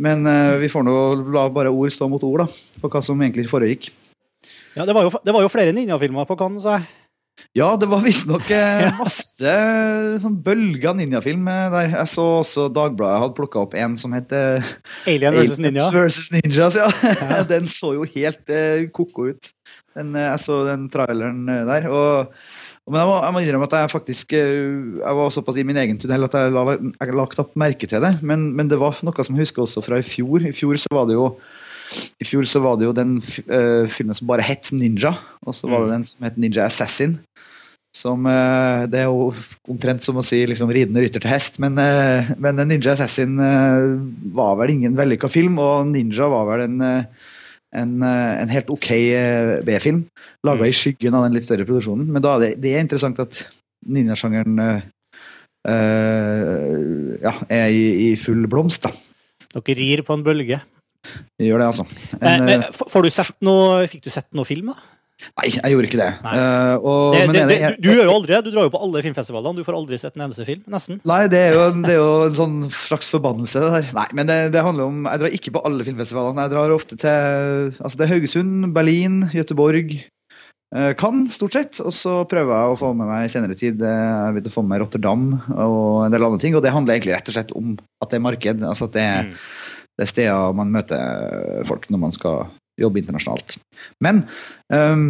men 0.00 0.24
vi 0.60 0.70
får 0.72 0.86
nå 0.86 0.94
la 1.34 1.48
bare 1.52 1.72
ord 1.72 1.92
stå 1.92 2.08
mot 2.08 2.22
ord 2.24 2.44
da, 2.44 2.48
på 2.80 2.92
hva 2.92 3.02
som 3.04 3.20
egentlig 3.20 3.50
foregikk. 3.50 3.90
Ja, 4.76 4.86
Det 4.86 4.94
var 4.94 5.04
jo, 5.04 5.10
det 5.24 5.34
var 5.34 5.44
jo 5.44 5.50
flere 5.52 5.74
ninjafilmer 5.76 6.28
på 6.28 6.38
Cannes. 6.40 6.64
Ja, 7.56 7.72
det 7.80 7.88
var 7.90 8.02
visstnok 8.04 8.46
eh, 8.54 8.86
masse 9.00 9.54
sånn 10.22 10.36
bølger 10.44 10.94
ninjafilm 10.94 11.48
eh, 11.50 11.66
der. 11.72 11.88
Jeg 11.96 12.10
så 12.12 12.26
også 12.40 12.68
Dagbladet 12.74 13.24
hadde 13.24 13.36
plukka 13.38 13.64
opp 13.64 13.74
en 13.78 13.96
som 13.98 14.14
heter 14.14 14.62
Alien 15.10 15.34
versus 15.34 15.58
Ninja. 15.62 15.88
Versus 15.94 16.30
Ninjas, 16.34 16.78
ja. 16.78 16.86
ja. 17.02 17.42
den 17.52 17.66
så 17.70 17.94
jo 17.98 18.06
helt 18.14 18.52
eh, 18.54 18.86
ko-ko 18.94 19.32
ut. 19.32 19.52
Den, 19.96 20.14
eh, 20.14 20.28
jeg 20.28 20.44
så 20.44 20.62
den 20.68 20.86
traileren 20.92 21.46
der. 21.48 21.90
og 21.90 22.34
men 22.90 22.96
jeg 22.98 23.06
må, 23.06 23.16
jeg 23.22 23.34
må, 23.34 23.40
innrømme 23.44 23.66
at 23.68 23.74
jeg 23.76 23.90
faktisk 23.92 24.32
Jeg 24.34 25.12
var 25.14 25.28
såpass 25.30 25.58
i 25.60 25.62
min 25.68 25.78
egen 25.78 25.98
tunnel 26.00 26.24
at 26.26 26.32
jeg 26.34 26.50
la, 26.50 26.62
jeg 26.74 27.14
la 27.14 27.26
knapt 27.34 27.58
merke 27.60 27.86
til 27.86 28.02
det. 28.02 28.16
Men, 28.26 28.48
men, 28.56 28.70
det 28.72 28.80
var 28.80 28.96
noe 29.06 29.26
som 29.26 29.36
jeg 29.36 29.46
husker 29.46 29.62
også 29.62 29.84
fra 29.84 30.00
i 30.00 30.06
fjor. 30.06 30.46
I 30.48 30.54
fjor 30.54 30.80
så 30.80 30.90
var 30.96 31.06
det 31.06 31.18
jo 31.18 31.28
i 32.20 32.26
fjor 32.26 32.46
så 32.46 32.60
var 32.62 32.78
det 32.78 32.86
jo 32.86 32.94
den 32.94 33.16
uh, 33.50 33.86
filmen 33.90 34.16
som 34.16 34.28
bare 34.30 34.44
het 34.46 34.70
Ninja, 34.74 35.12
og 35.42 35.56
så 35.56 35.70
var 35.70 35.82
det 35.82 35.88
mm. 35.88 35.94
den 35.96 36.06
som 36.06 36.26
het 36.28 36.38
Ninja 36.40 36.66
Assassin. 36.68 37.16
Som 37.96 38.26
uh, 38.28 38.86
Det 38.90 39.00
er 39.02 39.08
jo 39.10 39.30
omtrent 39.70 40.04
som 40.04 40.18
å 40.20 40.22
si 40.24 40.44
liksom, 40.46 40.70
ridende 40.74 41.02
rytter 41.02 41.22
til 41.22 41.32
hest, 41.32 41.58
men, 41.62 41.78
uh, 41.80 42.30
men 42.38 42.62
Ninja 42.62 42.94
Assassin 42.94 43.34
var 44.36 44.56
vel 44.60 44.76
ingen 44.76 44.96
vellykka 44.98 45.30
film, 45.32 45.58
og 45.62 45.90
Ninja 45.90 46.28
var 46.30 46.46
vel 46.52 46.66
en, 46.68 46.78
en, 47.82 47.92
en 48.06 48.54
helt 48.54 48.70
ok 48.70 48.88
B-film. 49.66 50.04
Laga 50.46 50.64
mm. 50.64 50.70
i 50.70 50.76
skyggen 50.76 51.16
av 51.18 51.26
den 51.26 51.36
litt 51.38 51.48
større 51.48 51.66
produksjonen. 51.66 52.06
Men 52.14 52.24
da 52.24 52.38
det, 52.42 52.54
det 52.62 52.76
er 52.76 52.86
interessant 52.86 53.18
at 53.22 53.42
ninjasjangeren 53.90 54.54
ja, 57.20 57.32
er 57.52 57.66
i, 57.68 57.84
i 58.06 58.16
full 58.20 58.46
blomst, 58.50 58.86
da. 58.86 58.92
Dere 59.58 59.76
rir 59.76 60.02
på 60.06 60.14
en 60.14 60.22
bølge? 60.24 60.60
Vi 61.40 61.48
gjør 61.48 61.62
det, 61.62 61.68
altså. 61.72 61.84
En, 62.20 62.44
men, 62.46 62.62
men, 62.62 62.64
får 62.72 63.04
du 63.06 63.10
sett 63.12 63.36
noe, 63.44 63.82
fikk 63.90 64.06
du 64.06 64.10
sett 64.12 64.28
noe 64.36 64.46
film, 64.48 64.70
da? 64.72 64.99
Nei, 65.40 65.48
jeg 65.52 65.72
gjorde 65.74 65.88
ikke 65.88 66.00
det. 66.00 66.10
Uh, 66.24 66.76
og, 66.80 67.16
det, 67.16 67.22
det, 67.34 67.42
det 67.50 67.56
jeg, 67.60 67.78
du, 67.80 67.88
gjør 67.92 68.08
jo 68.08 68.14
aldri 68.14 68.38
Du 68.44 68.50
drar 68.52 68.68
jo 68.68 68.72
på 68.74 68.82
alle 68.86 69.02
filmfestivalene. 69.06 69.60
Du 69.60 69.66
får 69.66 69.78
aldri 69.78 69.98
sett 70.00 70.16
en 70.18 70.26
eneste 70.26 70.46
film, 70.48 70.62
nesten. 70.72 71.00
Nei, 71.08 71.20
det 71.32 71.42
er 71.48 71.56
jo, 71.56 71.66
det 71.80 71.92
er 71.94 72.00
jo 72.00 72.12
en 72.28 72.38
sånn 72.38 72.56
slags 72.74 73.10
forbannelse, 73.14 73.64
det 73.64 73.72
der. 73.76 73.90
Nei, 73.96 74.06
men 74.18 74.30
det, 74.30 74.64
handler 74.64 74.88
om 74.90 75.04
Jeg 75.08 75.22
drar 75.22 75.36
ikke 75.40 75.54
på 75.56 75.64
alle 75.68 75.86
filmfestivalene. 75.86 76.46
Jeg 76.46 76.54
drar 76.54 76.76
ofte 76.76 76.98
til 77.00 77.74
Altså, 77.80 77.94
det 77.96 78.06
er 78.06 78.14
Haugesund, 78.14 78.72
Berlin, 78.76 79.22
Gøteborg, 79.34 79.98
Uh, 80.70 80.92
Cannes, 80.94 81.32
stort 81.34 81.56
sett. 81.56 81.80
Og 81.82 81.90
så 81.90 82.12
prøver 82.30 82.54
jeg 82.54 82.70
å 82.70 82.76
få 82.78 82.92
med 82.94 83.08
meg 83.10 83.24
i 83.26 83.30
senere 83.32 83.56
tid 83.58 83.80
Jeg 83.82 84.34
vil 84.36 84.52
få 84.54 84.62
med 84.62 84.70
meg 84.70 84.84
Rotterdam 84.84 85.24
og 85.50 86.04
en 86.04 86.14
del 86.14 86.22
andre 86.22 86.38
ting. 86.38 86.54
Og 86.54 86.62
det 86.62 86.70
handler 86.70 86.94
egentlig 86.94 87.16
rett 87.16 87.26
og 87.26 87.34
slett 87.34 87.50
om 87.58 87.72
at 87.74 88.12
det 88.12 88.20
er 88.20 88.22
marked. 88.22 88.62
Altså 88.62 88.86
at 88.86 88.94
det 88.94 89.02
er 89.02 89.32
mm 89.32 89.40
det 90.00 90.06
er 90.06 90.14
steder 90.14 90.54
man 90.56 90.70
møter 90.72 91.64
folk 91.68 91.84
når 91.92 92.00
man 92.00 92.14
skal 92.16 92.48
jobbe 92.80 93.00
internasjonalt. 93.02 93.58
Men 94.04 94.22
um, 94.72 95.08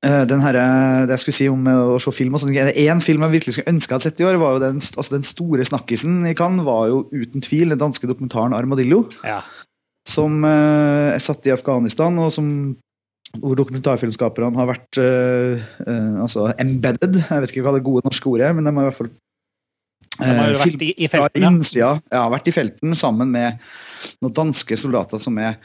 den 0.00 0.40
her, 0.40 0.56
det 1.04 1.16
jeg 1.16 1.22
skulle 1.24 1.36
si 1.36 1.48
om 1.50 1.66
å 1.68 1.98
se 2.00 2.12
film 2.14 2.36
og 2.36 2.40
sånn, 2.40 2.54
En 2.56 3.02
film 3.04 3.24
jeg 3.26 3.34
virkelig 3.34 3.56
skulle 3.56 3.72
ønske 3.74 3.90
jeg 3.90 3.98
hadde 3.98 4.06
sett 4.08 4.22
i 4.22 4.28
år, 4.28 4.38
var 4.40 4.54
jo 4.54 4.62
den, 4.62 4.78
altså 4.80 5.16
den 5.16 5.26
store 5.26 5.66
snakkisen 5.66 6.22
i 6.30 6.36
Cannes 6.38 6.64
var 6.64 6.86
jo 6.88 7.02
uten 7.12 7.44
tvil 7.44 7.74
den 7.74 7.82
danske 7.82 8.08
dokumentaren 8.08 8.54
'Armadillo'. 8.56 9.10
Ja. 9.26 9.42
Som 10.08 10.44
uh, 10.46 11.12
er 11.12 11.20
satt 11.20 11.44
i 11.46 11.52
Afghanistan, 11.52 12.16
og 12.22 12.32
som 12.32 12.46
hvor 13.38 13.54
dokumentarfilmskaperne 13.54 14.58
har 14.58 14.70
vært 14.72 14.98
uh, 14.98 15.60
uh, 15.86 16.22
altså 16.24 16.48
embedded. 16.58 17.20
Jeg 17.20 17.42
vet 17.42 17.52
ikke 17.52 17.66
hva 17.66 17.76
det 17.76 17.84
gode 17.86 18.06
norske 18.06 18.26
ordet 18.30 18.48
er, 18.48 18.56
men 18.56 18.66
de 18.66 18.72
har 18.74 18.88
i 18.88 18.90
hvert 18.90 19.00
fall 19.02 19.12
de 20.20 20.32
har 20.36 20.56
vært 20.58 20.82
i, 20.84 20.90
i 21.04 21.08
felten, 21.08 21.40
ja. 21.40 21.48
Innsida, 21.48 21.90
ja, 22.12 22.24
vært 22.32 22.48
i 22.50 22.54
felten 22.54 22.96
sammen 22.98 23.30
med 23.32 23.60
noen 24.20 24.34
danske 24.36 24.76
soldater 24.80 25.20
som 25.22 25.38
er 25.40 25.56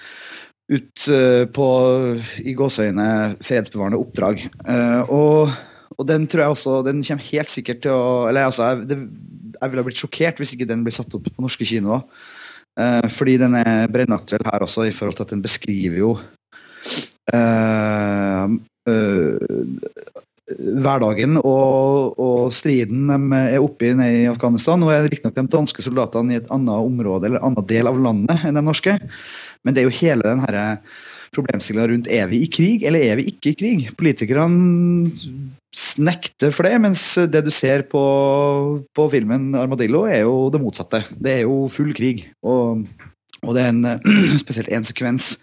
ut 0.71 1.07
uh, 1.13 1.45
på 1.53 1.67
i 2.41 2.55
gåseøyne 2.57 3.07
fredsbevarende 3.45 3.99
oppdrag. 4.01 4.41
Uh, 4.65 5.03
og, 5.13 5.53
og, 5.97 6.03
den 6.09 6.25
tror 6.29 6.45
jeg 6.45 6.55
også 6.55 6.79
Den 6.87 7.03
kommer 7.05 7.29
helt 7.29 7.51
sikkert 7.51 7.83
til 7.85 7.93
å 7.93 8.25
Eller 8.29 8.49
altså, 8.49 8.71
jeg, 8.71 8.87
det, 8.89 8.97
jeg 9.59 9.71
ville 9.71 9.85
blitt 9.87 10.01
sjokkert 10.01 10.41
hvis 10.41 10.55
ikke 10.55 10.69
den 10.69 10.83
blir 10.85 10.95
satt 10.95 11.13
opp 11.17 11.29
på 11.29 11.45
norske 11.45 11.67
kinoer. 11.67 12.05
Uh, 12.75 13.05
fordi 13.13 13.37
den 13.39 13.55
er 13.61 13.91
brennaktuell 13.93 14.43
her 14.49 14.65
også, 14.65 14.89
i 14.89 14.95
forhold 14.95 15.19
til 15.19 15.27
at 15.27 15.35
den 15.35 15.45
beskriver 15.45 16.01
jo 16.01 16.15
hverdagen 20.85 21.39
og, 21.39 22.19
og, 22.21 22.51
striden 22.53 23.07
de 23.09 23.39
er 23.55 23.63
oppe 23.63 23.89
i 23.89 23.93
i 23.95 24.27
Afghanistan. 24.29 24.79
Nå 24.79 24.91
er 24.93 25.07
riktignok 25.09 25.35
de 25.37 25.45
danske 25.49 25.81
soldatene 25.81 26.35
i 26.35 26.39
et 26.39 26.51
annet 26.53 26.85
område 26.85 27.29
eller 27.29 27.41
annen 27.41 27.65
del 27.65 27.89
av 27.89 27.97
landet 27.97 28.45
enn 28.45 28.57
de 28.57 28.63
norske, 28.65 28.93
men 29.65 29.75
det 29.75 29.81
er 29.81 29.89
jo 29.89 29.99
hele 29.99 30.25
den 30.25 30.43
her 30.45 30.77
problemstillinga 31.35 31.89
rundt 31.91 32.11
er 32.11 32.29
vi 32.31 32.43
i 32.45 32.51
krig 32.51 32.85
eller 32.87 33.03
er 33.03 33.19
vi 33.19 33.27
ikke 33.31 33.51
i 33.51 33.57
krig. 33.59 33.89
Politikerne 33.99 35.09
nekter 35.99 36.53
for 36.55 36.67
det, 36.67 36.77
mens 36.83 37.01
det 37.31 37.43
du 37.45 37.51
ser 37.51 37.83
på, 37.91 38.03
på 38.95 39.09
filmen 39.11 39.51
'Armadillo', 39.55 40.05
er 40.07 40.23
jo 40.23 40.47
det 40.53 40.61
motsatte. 40.63 41.03
Det 41.11 41.33
er 41.33 41.43
jo 41.43 41.65
full 41.71 41.91
krig. 41.97 42.23
Og, 42.43 42.85
og 43.43 43.55
det 43.57 43.65
er 43.65 43.73
en, 43.73 43.83
spesielt 44.43 44.71
én 44.71 44.87
sekvens 44.87 45.35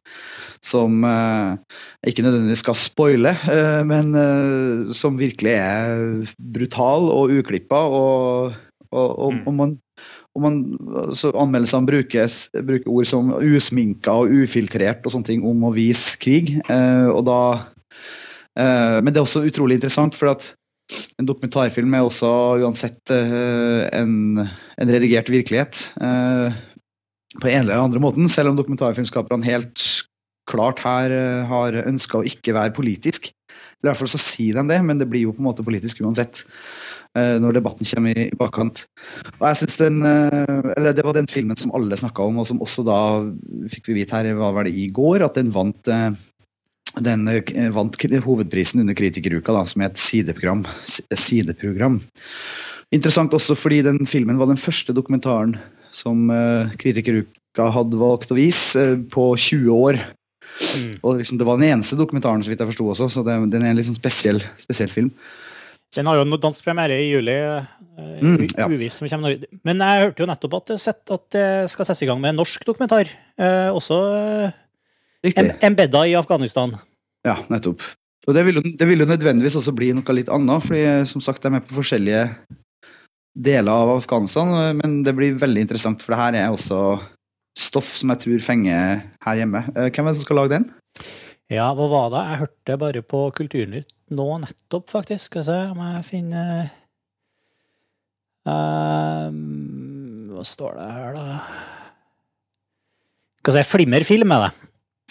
som 0.62 1.02
jeg 1.02 2.12
ikke 2.12 2.22
nødvendigvis 2.22 2.60
skal 2.62 2.76
spoile, 2.78 3.32
uh, 3.50 3.82
men 3.82 4.14
som 4.94 5.18
virkelig 5.18 5.56
er 5.58 6.22
brutal 6.54 7.10
og 7.10 7.34
uklippa. 7.34 7.80
Og, 7.90 8.54
og, 8.92 9.08
og, 9.18 9.34
mm. 9.34 9.74
Og 10.32 10.44
man, 10.44 10.58
så 11.16 11.32
anmeldelsene 11.36 11.88
brukes, 11.88 12.46
bruker 12.54 12.88
ord 12.88 13.08
som 13.08 13.34
usminka 13.36 14.14
og 14.22 14.32
ufiltrert 14.32 15.04
og 15.04 15.12
sånne 15.14 15.28
ting 15.28 15.44
om 15.44 15.66
å 15.68 15.74
vise 15.74 16.16
krig. 16.22 16.54
og 17.12 17.22
da 17.28 17.40
men 18.52 19.08
det 19.08 19.16
er 19.16 19.24
også 19.24 19.46
utrolig 19.48 19.78
interessant, 19.78 20.12
for 20.12 20.28
at 20.28 20.50
en 21.16 21.24
dokumentarfilm 21.24 21.94
er 21.96 22.04
også 22.04 22.28
uansett 22.60 23.12
en, 23.12 24.42
en 24.44 24.92
redigert 24.92 25.30
virkelighet. 25.32 25.80
på 27.40 27.48
en 27.48 27.62
eller 27.62 27.80
andre 27.80 28.00
måten, 28.00 28.28
selv 28.28 28.50
om 28.50 28.58
dokumentarfilmskaperne 28.58 29.48
helt 29.48 29.80
klart 30.50 30.82
her 30.82 31.12
uh, 31.12 31.48
har 31.50 31.78
ønska 31.86 32.20
å 32.20 32.26
ikke 32.26 32.54
være 32.56 32.74
politisk. 32.76 33.30
I 33.82 33.86
hvert 33.86 33.98
fall 33.98 34.10
så 34.10 34.20
sier 34.20 34.58
de 34.58 34.66
det, 34.70 34.80
men 34.86 35.00
det 35.00 35.08
blir 35.10 35.26
jo 35.26 35.34
på 35.34 35.42
en 35.42 35.48
måte 35.48 35.64
politisk 35.66 36.02
uansett. 36.04 36.44
Uh, 37.12 37.37
når 37.45 37.59
debatten 37.59 37.85
kommer 37.85 38.16
i, 38.16 38.31
bakkant. 38.40 38.87
Og 39.37 39.42
jeg 39.45 39.59
synes 39.61 39.75
den, 39.83 39.99
uh, 40.00 40.71
eller 40.78 40.95
Det 40.97 41.04
var 41.04 41.12
den 41.19 41.28
filmen 41.28 41.59
som 41.61 41.75
alle 41.76 41.99
snakka 42.00 42.25
om, 42.25 42.38
og 42.40 42.47
som 42.49 42.62
også 42.64 42.85
da 42.88 43.00
fikk 43.69 43.90
vi 43.90 43.99
vite 43.99 44.16
her 44.16 44.31
var 44.38 44.54
vel 44.57 44.71
i 44.73 44.87
går, 44.88 45.26
at 45.26 45.37
den 45.37 45.52
vant 45.52 45.92
den 47.04 47.28
vant 47.73 47.97
hovedprisen 48.25 48.81
under 48.83 48.97
Kritikeruka, 48.97 49.52
da, 49.52 49.62
som 49.64 49.81
er 49.81 49.90
et 49.92 50.00
sideprogram. 50.00 50.64
sideprogram. 51.12 52.00
Interessant 52.92 53.33
også 53.33 53.57
fordi 53.57 53.81
den 53.85 54.04
filmen 54.09 54.40
var 54.40 54.50
den 54.50 54.61
første 54.61 54.92
dokumentaren 54.92 55.54
som 55.92 56.28
Kritikeruka 56.81 57.71
hadde 57.73 58.00
valgt 58.00 58.33
å 58.33 58.37
vise 58.37 58.85
på 59.12 59.31
20 59.40 59.73
år. 59.73 60.02
Mm. 60.61 60.99
Og 61.00 61.21
liksom, 61.21 61.38
Det 61.40 61.47
var 61.49 61.57
den 61.57 61.71
eneste 61.71 61.97
dokumentaren, 61.97 62.45
så 62.45 62.52
vidt 62.52 62.61
jeg 62.61 62.73
forsto 62.73 62.88
også, 62.92 63.09
så 63.09 63.25
det, 63.25 63.38
den 63.52 63.64
er 63.64 63.73
en 63.73 63.81
litt 63.81 63.88
sånn 63.88 63.97
spesiell, 63.97 64.42
spesiell 64.61 64.92
film. 64.92 65.09
Den 65.92 66.08
har 66.08 66.18
jo 66.18 66.38
dansk 66.40 66.64
premiere 66.64 66.96
i 67.00 67.11
juli. 67.11 67.34
Uh, 67.99 68.18
mm, 68.22 68.46
ja. 68.56 68.68
uvis 68.70 68.96
som 68.99 69.08
kommer 69.08 69.30
Norge. 69.30 69.49
Men 69.66 69.82
jeg 69.84 70.06
hørte 70.06 70.25
jo 70.25 70.28
nettopp 70.30 70.58
at, 70.61 70.75
at 70.88 71.25
det 71.34 71.49
skal 71.72 71.88
settes 71.88 72.04
i 72.04 72.08
gang 72.08 72.22
med 72.22 72.32
en 72.32 72.40
norsk 72.40 72.64
dokumentar. 72.68 73.11
Uh, 73.40 73.75
også 73.76 73.99
uh, 74.00 75.50
embedda 75.61 76.06
i 76.08 76.16
Afghanistan. 76.18 76.75
Ja, 77.26 77.37
nettopp. 77.52 77.84
Og 78.26 78.37
det 78.37 78.44
vil, 78.46 78.61
jo, 78.61 78.62
det 78.78 78.87
vil, 78.87 79.02
jo, 79.02 79.11
nødvendigvis 79.11 79.58
også 79.58 79.75
bli 79.75 79.90
noe 79.96 80.14
litt 80.14 80.30
annet, 80.30 80.62
fordi 80.62 80.82
som 81.11 81.22
sagt, 81.25 81.42
de 81.42 81.50
er 81.50 81.56
med 81.56 81.64
på 81.66 81.75
forskjellige 81.80 82.28
deler 83.34 83.72
av 83.72 83.96
Afghanistan. 83.96 84.52
Men 84.78 85.00
det 85.06 85.16
blir 85.18 85.40
veldig 85.40 85.64
interessant, 85.66 86.04
for 86.04 86.14
det 86.14 86.20
her 86.20 86.38
er 86.44 86.54
også 86.54 87.00
stoff 87.58 87.90
som 87.99 88.12
jeg 88.12 88.25
tror 88.25 88.44
fenger 88.44 89.02
her 89.26 89.40
hjemme. 89.40 89.64
Eh, 89.75 89.90
hvem 89.90 90.06
er 90.06 90.14
det 90.14 90.20
som 90.20 90.26
skal 90.26 90.40
lage 90.40 90.54
den? 90.56 90.68
Ja, 91.52 91.68
hva 91.76 91.88
var 91.90 92.12
det? 92.12 92.22
Jeg 92.30 92.42
hørte 92.44 92.78
bare 92.80 93.02
på 93.04 93.25
Kulturnytt 93.37 93.90
nå 94.14 94.28
nettopp, 94.42 94.88
faktisk. 94.92 95.31
Skal 95.31 95.42
vi 95.42 95.49
se 95.49 95.59
om 95.73 95.81
jeg 95.83 96.04
finner 96.09 96.71
um, 98.49 99.38
Hva 100.33 100.45
står 100.47 100.76
det 100.78 100.88
her, 100.97 101.16
da? 101.19 101.38
Skal 103.42 103.57
vi 103.57 103.59
se, 103.59 103.71
Flimmerfilm 103.73 104.37
er 104.37 104.47
det. 104.47 104.52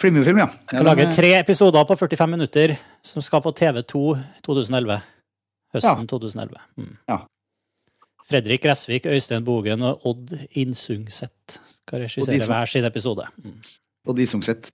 Flimmerfilm, 0.02 0.40
ja. 0.42 0.48
Jeg 0.72 0.80
kan 0.80 0.88
lage 0.88 1.10
tre 1.14 1.34
episoder 1.40 1.86
på 1.88 1.98
45 2.00 2.32
minutter 2.32 2.76
som 3.06 3.24
skal 3.26 3.44
på 3.44 3.54
TV2 3.58 4.04
2011. 4.46 5.02
Høsten 5.76 6.06
ja. 6.06 6.10
2011. 6.10 6.66
Mm. 6.80 6.96
Ja. 7.12 7.20
Fredrik 8.32 8.64
Gressvik, 8.64 9.06
Øystein 9.12 9.44
Bogen 9.46 9.84
og 9.84 10.06
Odd 10.08 10.32
Innsungset 10.60 11.60
skal 11.84 12.06
regissere 12.06 12.48
hver 12.48 12.70
sin 12.72 12.88
episode. 12.88 13.28
Mm. 13.44 13.58
Odd 14.08 14.24
Innsungseth. 14.24 14.72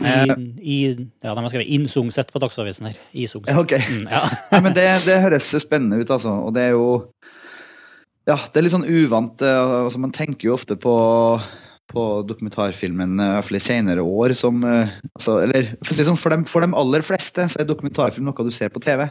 I, 0.00 0.32
i, 0.58 0.76
ja, 1.20 1.34
de 1.34 1.42
har 1.44 1.50
skrevet 1.52 1.68
Innsungseth 1.68 2.32
på 2.32 2.40
Dagsavisen 2.42 2.88
her. 2.88 2.96
Isungseth. 3.12 3.58
Okay. 3.60 3.82
Mm, 3.92 4.06
ja. 4.08 4.22
ja. 4.54 4.60
men 4.64 4.72
det, 4.76 4.86
det, 5.04 5.20
høres 5.22 5.50
spennende 5.62 6.00
ut, 6.00 6.10
altså. 6.10 6.32
Og 6.46 6.54
det 6.56 6.70
er 6.70 6.76
jo 6.76 6.86
Ja, 8.26 8.38
det 8.38 8.56
er 8.56 8.64
litt 8.64 8.74
sånn 8.74 8.88
uvant. 8.88 9.42
Eh, 9.44 9.74
altså, 9.82 10.00
man 10.00 10.14
tenker 10.14 10.48
jo 10.48 10.56
ofte 10.56 10.78
på 10.80 10.96
på 11.92 12.02
dokumentarfilmen, 12.24 13.18
i 13.20 13.24
hvert 13.34 13.44
fall 13.44 13.58
i 13.58 13.60
senere 13.60 14.04
år, 14.06 14.32
som 14.38 14.62
eh, 14.64 14.92
altså, 15.12 15.34
Eller 15.44 15.74
for, 15.82 15.92
si 15.92 16.06
sånn, 16.06 16.16
for, 16.16 16.32
dem, 16.32 16.46
for 16.48 16.64
de 16.64 16.72
aller 16.78 17.04
fleste 17.04 17.44
så 17.52 17.60
er 17.60 17.68
dokumentarfilm 17.68 18.28
noe 18.28 18.46
du 18.46 18.52
ser 18.54 18.72
på 18.72 18.80
TV. 18.80 19.04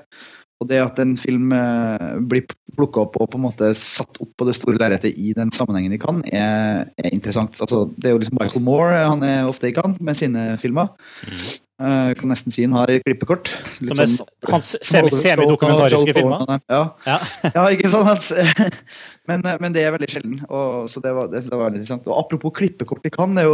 Og 0.61 0.69
det 0.69 0.77
at 0.83 0.99
en 1.01 1.15
film 1.17 1.53
eh, 1.57 2.19
blir 2.29 2.45
plukka 2.77 3.03
opp 3.03 3.17
og 3.17 3.31
på 3.33 3.39
en 3.39 3.45
måte 3.47 3.71
satt 3.77 4.19
opp 4.21 4.29
på 4.37 4.45
det 4.47 4.53
store 4.55 4.77
lerretet 4.77 5.17
i 5.17 5.33
den 5.37 5.49
sammenhengen 5.55 5.95
de 5.95 5.99
kan, 6.01 6.21
er, 6.29 6.85
er 7.01 7.09
interessant. 7.09 7.57
Altså, 7.63 7.87
det 7.97 8.09
er 8.09 8.15
jo 8.15 8.21
liksom 8.21 8.37
Michael 8.37 8.65
Moore 8.65 9.01
han 9.01 9.25
er 9.25 9.49
ofte 9.49 9.71
i 9.71 9.75
kan 9.75 9.97
med 9.99 10.19
sine 10.19 10.45
filmer. 10.61 10.93
Mm. 11.25 11.41
Uh, 11.81 12.11
kan 12.13 12.29
nesten 12.29 12.53
si 12.53 12.61
han 12.61 12.75
har 12.77 12.91
klippekort. 13.01 13.49
Litt 13.81 13.89
Som 13.89 14.01
er 14.03 14.09
sånn, 14.11 14.27
hans 14.51 14.67
semidokumentariske 14.85 16.13
filmer? 16.13 16.43
Ja. 16.69 16.81
Ja. 17.07 17.15
ja. 17.47 17.63
ikke 17.73 17.89
sant? 17.89 18.27
Men, 19.29 19.41
eh, 19.45 19.57
men, 19.61 19.73
det 19.73 19.83
er 19.85 19.93
veldig 19.93 20.09
sjelden. 20.09 20.37
Og, 20.49 20.89
så 20.91 21.01
det 21.01 21.13
var, 21.15 21.29
det, 21.31 21.43
det 21.45 21.57
var 21.57 21.73
litt 21.73 21.87
sant. 21.87 22.07
Og 22.09 22.17
apropos 22.17 22.53
klippekort 22.57 23.05
i 23.05 23.11
Cannes, 23.13 23.45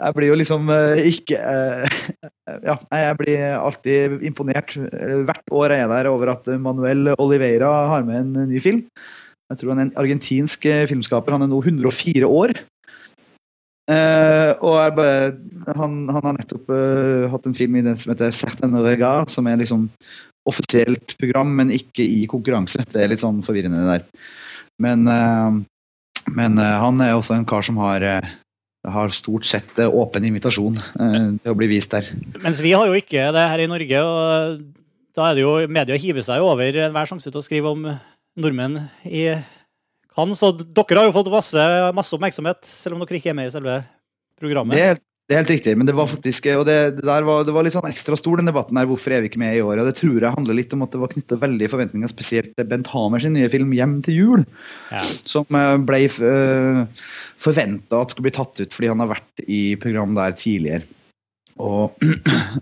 jeg 0.00 0.16
blir 0.16 0.32
jo 0.32 0.38
liksom 0.40 0.70
uh, 0.72 0.96
ikke 0.98 1.36
Ja, 2.66 2.74
jeg 2.74 3.18
blir 3.20 3.44
alltid 3.58 4.24
imponert. 4.26 4.72
Hvert 4.76 5.52
år 5.52 5.76
er 5.76 5.84
jeg 5.84 5.92
der 5.92 6.10
over 6.10 6.32
at 6.32 6.48
Manuel 6.60 7.12
Oliveira 7.20 7.70
har 7.92 8.08
med 8.08 8.24
en 8.24 8.50
ny 8.50 8.62
film. 8.64 8.82
Jeg 9.52 9.60
tror 9.60 9.74
han 9.74 9.84
er 9.84 9.88
en 9.90 9.98
argentinsk 10.00 10.64
filmskaper. 10.90 11.36
Han 11.36 11.46
er 11.46 11.52
nå 11.52 11.60
104 11.62 12.26
år. 12.26 12.56
Uh, 13.86 14.50
og 14.66 14.96
bare, 14.96 15.36
han, 15.78 15.92
han, 16.10 16.24
har 16.24 16.34
nettopp 16.34 16.70
uh, 16.74 17.26
hatt 17.30 17.44
en 17.46 17.54
film 17.54 17.76
i 17.78 17.84
den 17.86 17.94
som 17.98 18.10
heter 18.10 18.32
Certain 18.34 18.74
Regard, 18.82 19.30
som 19.30 19.46
er 19.46 19.60
liksom 19.60 19.84
offisielt 20.46 21.14
program, 21.20 21.52
men 21.58 21.70
ikke 21.74 22.02
i 22.02 22.24
konkurranse. 22.30 22.82
Det 22.90 23.02
er 23.02 23.12
litt 23.12 23.22
sånn 23.22 23.44
forvirrende 23.46 23.84
det 23.84 23.92
der. 23.92 24.26
Men, 24.82 25.06
uh, 25.06 25.60
men 26.34 26.58
han 26.58 26.98
er 27.04 27.14
også 27.14 27.36
en 27.36 27.46
kar 27.46 27.62
som 27.62 27.78
har, 27.78 28.02
har 28.90 29.14
stort 29.14 29.46
sett 29.46 29.78
åpen 29.86 30.26
invitasjon 30.26 30.74
til 30.74 31.52
å 31.52 31.58
bli 31.58 31.68
vist 31.70 31.94
der. 31.94 32.08
Mens 32.42 32.58
vi 32.64 32.74
har 32.74 32.90
jo 32.90 32.98
ikke 32.98 33.28
det 33.36 33.44
her 33.52 33.62
i 33.62 33.68
Norge, 33.70 34.00
og 34.02 34.64
da 35.14 35.28
er 35.28 35.38
det 35.38 35.44
jo 35.44 35.52
media 35.70 35.98
hiver 36.02 36.26
seg 36.26 36.42
over 36.42 36.80
enhver 36.88 37.06
sjanse 37.06 37.30
til 37.30 37.38
å 37.38 37.46
skrive 37.46 37.70
om 37.70 37.86
nordmenn 38.36 38.80
i 39.06 39.28
han, 40.16 40.32
så 40.36 40.52
dere 40.56 41.02
har 41.02 41.10
jo 41.10 41.16
fått 41.16 41.32
masse, 41.32 41.66
masse, 41.96 42.14
oppmerksomhet, 42.16 42.64
selv 42.64 42.96
om 42.96 43.04
dere 43.04 43.20
ikke 43.20 43.34
er 43.34 43.36
med 43.38 43.50
i 43.50 43.52
selve 43.52 43.82
programmet. 44.40 44.76
Det 44.76 44.82
er, 44.82 44.94
helt, 44.94 45.02
det 45.26 45.34
er 45.34 45.42
helt 45.42 45.52
riktig, 45.52 45.74
men 45.76 45.88
det 45.88 45.96
var 45.96 46.08
faktisk 46.08 46.48
og 46.54 46.64
det, 46.68 46.76
det, 47.00 47.04
var, 47.04 47.44
det, 47.44 47.52
var, 47.52 47.66
litt 47.66 47.76
sånn 47.76 47.88
ekstra 47.88 48.16
stor, 48.18 48.40
den 48.40 48.48
debatten 48.48 48.80
her, 48.80 48.88
hvorfor 48.88 49.12
er 49.12 49.24
vi 49.24 49.30
ikke 49.30 49.42
med 49.42 49.58
i 49.58 49.62
år? 49.64 49.82
og 49.82 49.90
Det 49.90 49.96
tror 50.00 50.16
jeg 50.16 50.36
handler 50.38 50.58
litt 50.58 50.72
om 50.76 50.86
at 50.86 50.94
det 50.94 51.02
var 51.02 51.12
knytta 51.12 51.40
veldig 51.42 51.70
forventninger, 51.72 52.12
spesielt 52.12 52.52
til 52.56 52.68
Bent 52.70 52.90
Hamer 52.94 53.22
sin 53.22 53.36
nye 53.36 53.52
film 53.52 53.74
'Hjem 53.76 53.96
til 54.06 54.20
jul', 54.20 54.46
ja. 54.92 55.04
som 55.28 55.48
eh, 55.52 55.76
ble 55.88 56.02
uh, 56.08 56.28
eh, 56.32 57.06
forventa 57.42 58.00
at 58.00 58.14
skulle 58.14 58.30
bli 58.30 58.36
tatt 58.38 58.60
ut 58.62 58.76
fordi 58.76 58.92
han 58.92 59.04
har 59.04 59.12
vært 59.16 59.48
i 59.48 59.62
program 59.82 60.16
der 60.16 60.36
tidligere. 60.36 60.86
Og 61.60 61.92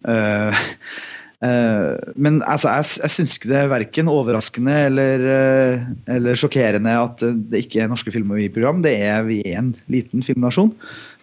Uh, 0.04 0.50
men 1.43 2.38
altså, 2.47 2.71
jeg, 2.71 2.87
jeg 3.03 3.12
syns 3.12 3.35
ikke 3.37 3.50
det 3.50 3.57
er 3.59 3.73
verken 3.73 4.11
overraskende 4.12 4.76
eller, 4.88 5.25
uh, 5.25 5.88
eller, 6.14 6.38
sjokkerende 6.38 6.95
at 6.97 7.25
det 7.50 7.64
ikke 7.64 7.83
er 7.85 7.91
norske 7.91 8.12
filmer 8.14 8.41
i 8.41 8.50
program. 8.53 8.85
Det 8.85 8.95
er, 8.97 9.25
vi 9.26 9.43
er 9.45 9.59
en 9.61 9.75
liten 9.93 10.25
filmnasjon. 10.25 10.73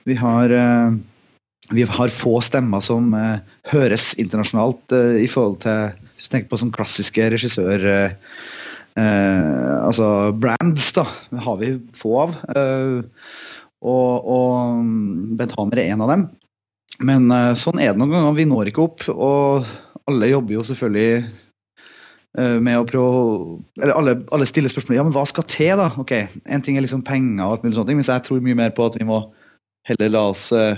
Vi 0.10 0.18
har, 0.18 0.50
vi 1.70 1.84
har 1.86 2.13
få 2.13 2.39
stemmer 2.41 2.82
som 2.82 3.12
høres 3.70 4.15
internasjonalt 4.18 4.96
i 5.22 5.27
forhold 5.30 5.60
til 5.62 5.91
Hvis 6.15 6.25
du 6.25 6.34
tenker 6.34 6.50
på 6.50 6.58
sånn 6.58 6.74
klassiske 6.74 7.27
regissør... 7.30 7.86
altså 8.98 10.08
brands, 10.41 10.89
da. 10.98 11.06
Det 11.30 11.44
har 11.46 11.60
vi 11.62 11.70
få 11.96 12.15
av. 12.24 12.34
og, 13.94 14.32
og 14.34 14.82
Bent 15.38 15.53
Hamer 15.60 15.84
er 15.84 15.94
en 15.94 16.01
av 16.01 16.15
dem. 16.15 16.25
Men 17.06 17.30
sånn 17.62 17.77
er 17.77 17.94
det 17.94 18.01
noen 18.01 18.18
ganger. 18.18 18.38
Vi 18.41 18.50
når 18.50 18.74
ikke 18.74 18.88
opp. 18.89 19.06
og 19.13 19.70
alle 20.10 20.31
jobber 20.31 20.58
jo 20.58 20.63
selvfølgelig 20.65 21.24
uh, 22.39 22.58
med 22.63 22.79
å 22.79 22.88
prøve 22.88 23.62
Eller 23.81 23.93
alle, 23.96 24.15
alle 24.34 24.48
stiller 24.50 24.72
spørsmål 24.72 25.00
ja, 25.00 25.05
men 25.08 25.15
hva 25.15 25.25
skal 25.29 25.48
til, 25.50 25.75
da? 25.79 25.91
Ok, 26.01 26.15
En 26.46 26.65
ting 26.65 26.77
er 26.77 26.86
liksom 26.86 27.05
penger 27.08 27.46
og 27.46 27.58
alt 27.58 27.65
mulig 27.65 27.77
sånt, 27.77 27.91
men 27.93 28.05
jeg 28.05 28.27
tror 28.27 28.43
mye 28.43 28.58
mer 28.58 28.75
på 28.75 28.88
at 28.88 28.98
vi 29.00 29.08
må 29.08 29.24
heller 29.89 30.13
la 30.13 30.27
oss 30.31 30.50
uh, 30.55 30.77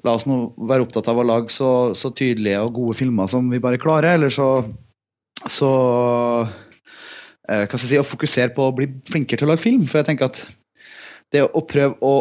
La 0.00 0.14
oss 0.16 0.24
nå 0.24 0.36
være 0.56 0.86
opptatt 0.86 1.10
av 1.12 1.18
å 1.20 1.26
lage 1.28 1.52
så, 1.52 1.92
så, 1.92 2.08
tydelige 2.16 2.62
og 2.64 2.72
gode 2.78 2.96
filmer 2.96 3.28
som 3.28 3.50
vi 3.52 3.58
bare 3.60 3.76
klarer, 3.76 4.14
eller 4.16 4.32
så, 4.32 4.62
så 5.44 5.68
uh, 6.48 6.54
hva 7.44 7.66
skal 7.66 7.84
jeg 7.84 7.90
si, 7.90 7.98
Å 8.00 8.06
fokusere 8.08 8.54
på 8.56 8.64
å 8.64 8.72
bli 8.72 8.88
flinkere 9.10 9.42
til 9.42 9.48
å 9.48 9.50
lage 9.50 9.60
film. 9.66 9.84
For 9.84 10.00
jeg 10.00 10.08
tenker 10.08 10.30
at 10.30 10.40
det 11.36 11.44
å 11.44 11.60
prøve 11.68 12.00
å 12.00 12.14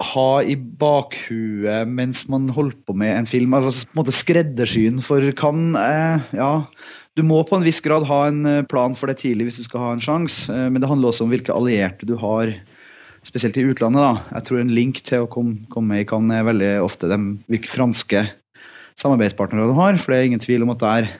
ha 0.00 0.42
i 0.42 0.54
bakhuet 0.56 1.90
mens 1.90 2.24
man 2.32 2.48
holder 2.52 2.78
på 2.86 2.96
med 2.98 3.12
en 3.14 3.28
film. 3.28 3.54
altså 3.54 3.86
på 3.86 3.92
en 3.92 4.00
måte 4.00 4.14
Skreddersyn 4.16 5.00
for 5.04 5.24
kan 5.36 5.76
eh, 5.76 6.20
Ja, 6.38 6.64
du 7.16 7.22
må 7.26 7.42
på 7.44 7.58
en 7.58 7.66
viss 7.66 7.82
grad 7.84 8.06
ha 8.08 8.26
en 8.28 8.44
eh, 8.48 8.64
plan 8.64 8.96
for 8.96 9.10
det 9.10 9.20
tidlig 9.20 9.50
hvis 9.50 9.60
du 9.60 9.66
skal 9.68 9.84
ha 9.84 9.90
en 9.92 10.02
sjanse, 10.02 10.48
eh, 10.52 10.68
men 10.72 10.80
det 10.80 10.88
handler 10.88 11.12
også 11.12 11.26
om 11.26 11.32
hvilke 11.32 11.54
allierte 11.54 12.08
du 12.08 12.16
har, 12.16 12.54
spesielt 13.22 13.58
i 13.60 13.66
utlandet. 13.68 14.02
da. 14.02 14.38
Jeg 14.38 14.48
tror 14.48 14.62
en 14.62 14.72
link 14.74 15.02
til 15.06 15.26
å 15.26 15.30
komme, 15.30 15.60
komme 15.70 16.00
i 16.00 16.06
Cannes 16.08 16.40
er 16.40 16.48
veldig 16.48 16.72
ofte 16.82 17.10
de 17.12 17.20
hvilke 17.52 17.70
franske 17.70 18.24
samarbeidspartnere 18.98 19.68
du 19.70 19.76
har, 19.76 20.00
for 20.00 20.12
det 20.12 20.18
er 20.18 20.32
ingen 20.32 20.42
tvil 20.42 20.64
om 20.64 20.72
at 20.74 20.82
der 20.82 21.12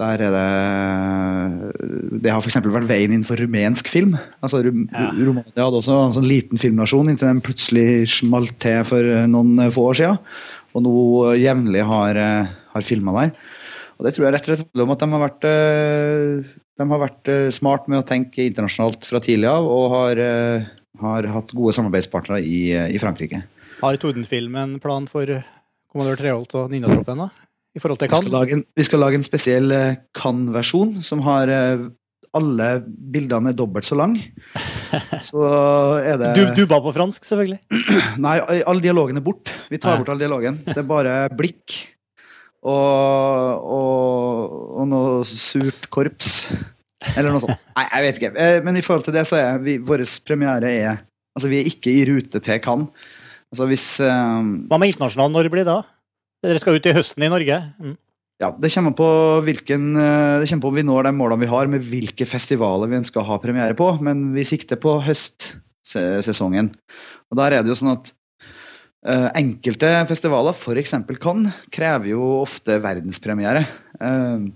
der 0.00 0.22
er 0.26 0.32
det 0.34 2.22
Det 2.24 2.32
har 2.32 2.42
f.eks. 2.42 2.56
vært 2.64 2.88
veien 2.88 3.12
inn 3.14 3.26
for 3.26 3.38
rumensk 3.38 3.88
film. 3.92 4.16
Altså, 4.42 4.62
Rum, 4.66 4.88
Ja. 4.90 5.10
Romania 5.14 5.66
hadde 5.68 5.78
også 5.80 5.98
en 6.06 6.16
sånn 6.16 6.26
liten 6.28 6.58
filmnasjon 6.58 7.12
inntil 7.12 7.30
den 7.30 7.42
plutselig 7.44 8.08
smalt 8.10 8.56
til 8.62 8.82
for 8.88 9.06
noen 9.30 9.70
få 9.70 9.90
år 9.92 10.00
siden. 10.00 10.18
Og 10.74 10.82
nå 10.82 10.94
jevnlig 11.38 11.84
har, 11.86 12.18
har 12.74 12.82
filma 12.86 13.14
der. 13.20 13.36
Og 13.98 14.06
det 14.06 14.14
tror 14.16 14.26
jeg 14.26 14.34
rett 14.34 14.48
og 14.48 14.50
slett 14.50 14.64
handler 14.66 14.86
om 14.88 14.94
at 14.94 15.02
de 15.02 15.08
har 15.12 15.22
vært, 15.22 15.44
eh, 15.48 16.54
de 16.74 16.86
har 16.90 17.02
vært 17.04 17.30
eh, 17.30 17.50
smart 17.54 17.86
med 17.90 18.00
å 18.02 18.06
tenke 18.08 18.42
internasjonalt 18.42 19.06
fra 19.06 19.20
tidlig 19.22 19.46
av, 19.50 19.68
og 19.70 19.84
har, 19.94 20.22
eh, 20.24 20.66
har 21.00 21.28
hatt 21.36 21.54
gode 21.54 21.76
samarbeidspartnere 21.76 22.42
i, 22.42 22.58
i 22.74 22.98
Frankrike. 23.02 23.44
Har 23.78 23.98
Tordenfilmen 24.02 24.80
plan 24.82 25.06
for 25.10 25.30
kommandør 25.94 26.18
Treholt 26.18 26.56
og 26.58 26.72
Ninjatroppen, 26.74 27.22
da? 27.22 27.30
I 27.74 27.82
forhold 27.82 27.98
til 28.00 28.08
Vi 28.08 28.14
skal 28.14 28.22
Cannes? 28.22 28.34
lage 28.36 28.56
en, 28.58 28.64
vi 28.78 28.86
skal 28.86 29.02
lage 29.02 29.18
en 29.18 29.26
spesiell 29.26 29.74
eh, 29.74 29.96
Cannes-versjon 30.14 30.92
som 31.02 31.22
har 31.26 31.50
eh, 31.50 31.86
alle 32.34 32.68
bildene 33.14 33.52
er 33.52 33.56
dobbelt 33.58 33.86
så 33.86 33.96
lang. 33.98 34.16
Så 35.22 35.42
er 36.02 36.18
det 36.18 36.32
Du, 36.56 36.64
ba 36.70 36.80
på 36.82 36.92
fransk, 36.94 37.22
selvfølgelig. 37.26 37.60
Nei, 38.26 38.36
all 38.66 38.82
dialogen 38.82 39.18
er 39.18 39.24
bort. 39.26 39.52
Vi 39.70 39.78
tar 39.78 39.94
Nei. 39.94 40.02
bort 40.02 40.14
all 40.14 40.22
dialogen. 40.22 40.58
Det 40.66 40.76
er 40.82 40.88
bare 40.88 41.16
blikk 41.34 41.76
og, 42.64 43.64
og, 43.76 44.54
og 44.80 44.86
noe 44.90 45.24
surt 45.28 45.90
korps. 45.94 46.46
Eller 47.14 47.30
noe 47.34 47.42
sånt. 47.44 47.60
Nei, 47.76 47.84
jeg 47.90 48.06
vet 48.06 48.20
ikke. 48.20 48.32
Eh, 48.40 48.60
Men 48.64 48.78
i 48.80 48.84
forhold 48.84 49.06
til 49.06 49.14
det 49.16 49.26
så 49.28 49.38
er 49.40 49.60
vi, 49.62 49.76
vår 49.82 50.06
premiere 50.26 50.70
er 50.72 51.02
Altså, 51.34 51.48
vi 51.50 51.58
er 51.58 51.66
ikke 51.66 51.90
i 51.90 52.04
rute 52.06 52.38
til 52.38 52.60
Cannes. 52.62 53.10
Altså 53.50 53.66
hvis 53.66 53.84
um... 54.06 54.52
Hva 54.70 54.78
med 54.78 54.92
internasjonal? 54.92 55.32
Når 55.34 55.48
blir 55.50 55.64
det 55.66 55.72
da? 55.72 55.80
Dere 56.44 56.60
skal 56.60 56.76
ut 56.76 56.88
i 56.88 56.94
høsten 56.94 57.24
i 57.24 57.30
Norge. 57.32 57.60
Mm. 57.80 57.94
Ja, 58.42 58.50
Det 58.58 58.70
kommer 58.74 58.92
på 58.98 59.08
hvilken 59.46 59.94
eh, 59.96 60.40
Det 60.42 60.48
kommer 60.50 60.64
på 60.64 60.72
om 60.72 60.76
vi 60.76 60.84
når 60.84 61.06
de 61.06 61.14
målene 61.16 61.44
vi 61.44 61.52
har, 61.52 61.70
med 61.70 61.86
hvilke 61.86 62.26
festivaler 62.28 62.90
vi 62.90 62.98
ønsker 63.00 63.22
å 63.22 63.28
ha 63.28 63.38
premiere 63.40 63.76
på. 63.78 63.88
Men 64.04 64.26
vi 64.34 64.44
sikter 64.48 64.80
på 64.80 64.98
høstsesongen. 65.06 66.72
Og 67.30 67.40
der 67.40 67.56
er 67.56 67.64
det 67.64 67.72
jo 67.72 67.80
sånn 67.80 67.96
at 67.96 68.12
Uh, 69.04 69.28
enkelte 69.36 69.88
festivaler, 70.08 70.54
f.eks. 70.56 70.94
Cannes, 71.20 71.56
krever 71.68 72.08
jo 72.14 72.22
ofte 72.38 72.78
verdenspremiere. 72.80 73.60
Uh, 74.00 74.46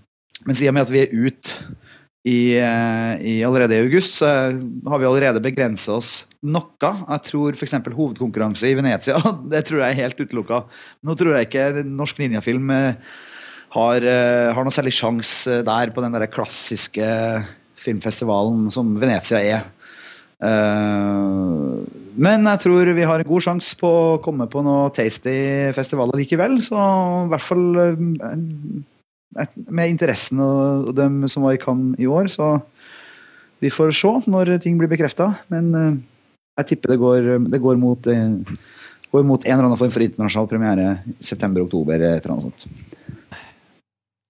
mens 0.48 0.62
i 0.64 0.70
og 0.70 0.72
med 0.72 0.86
at 0.86 0.92
vi 0.94 1.02
er 1.02 1.12
ute 1.12 1.74
i, 2.28 2.58
eh, 2.60 3.12
i 3.24 3.36
allerede 3.46 3.76
i 3.76 3.84
august, 3.84 4.18
så 4.20 4.28
har 4.28 5.00
vi 5.00 5.08
allerede 5.08 5.42
begrensa 5.44 5.96
oss 5.96 6.10
noe. 6.42 6.66
Jeg 6.80 7.24
tror 7.30 7.56
f.eks. 7.56 7.78
hovedkonkurranse 7.86 8.68
i 8.68 8.76
Venezia 8.78 9.20
det 9.52 9.64
tror 9.68 9.82
jeg 9.82 9.94
er 9.94 10.02
helt 10.02 10.20
utelukka. 10.20 10.62
Nå 11.06 11.16
tror 11.18 11.36
jeg 11.36 11.48
ikke 11.48 11.86
norsk 11.86 12.20
ninjafilm 12.22 12.74
eh, 12.74 13.16
har, 13.76 14.10
eh, 14.12 14.50
har 14.56 14.66
noe 14.66 14.74
særlig 14.74 14.96
sjanse 14.96 15.62
der 15.66 15.94
på 15.94 16.04
den 16.04 16.16
der 16.16 16.28
klassiske 16.32 17.08
filmfestivalen 17.78 18.68
som 18.74 18.96
Venezia 18.98 19.38
er. 19.38 19.66
Men 20.38 22.44
jeg 22.46 22.60
tror 22.62 22.90
vi 22.94 23.06
har 23.06 23.22
en 23.22 23.26
god 23.26 23.42
sjanse 23.42 23.78
på 23.78 23.88
å 23.90 24.18
komme 24.22 24.46
på 24.50 24.62
noe 24.66 24.90
tasty 24.94 25.34
festival 25.74 26.12
likevel. 26.14 26.58
Så 26.62 26.78
i 26.78 27.30
hvert 27.32 27.46
fall 27.46 27.66
med 29.68 29.92
interessen 29.92 30.40
og 30.42 30.88
og 30.90 30.94
dem 30.96 31.22
som 31.30 31.44
var 31.46 31.56
i 31.56 31.60
Cannes 31.62 31.98
i 32.00 32.08
år, 32.10 32.28
så 32.32 32.58
vi 33.62 33.70
får 33.72 33.94
se 33.96 34.30
når 34.30 34.56
ting 34.62 34.78
blir 34.78 34.90
bekrefta. 34.90 35.32
Men 35.52 35.70
eh, 35.74 35.96
jeg 36.60 36.72
tipper 36.72 36.94
det 36.94 37.00
går, 37.02 37.30
det 37.50 37.62
går 37.62 37.78
mot 37.80 38.10
eh, 38.10 38.56
går 39.12 39.24
mot 39.24 39.44
en 39.44 39.54
eller 39.54 39.66
annen 39.70 39.80
form 39.80 39.92
for 39.94 40.04
internasjonal 40.04 40.50
premiere 40.50 40.88
september-oktober. 41.24 41.94
et 41.96 42.24
eller 42.24 42.34
annet 42.36 42.48
sånt. 42.50 42.68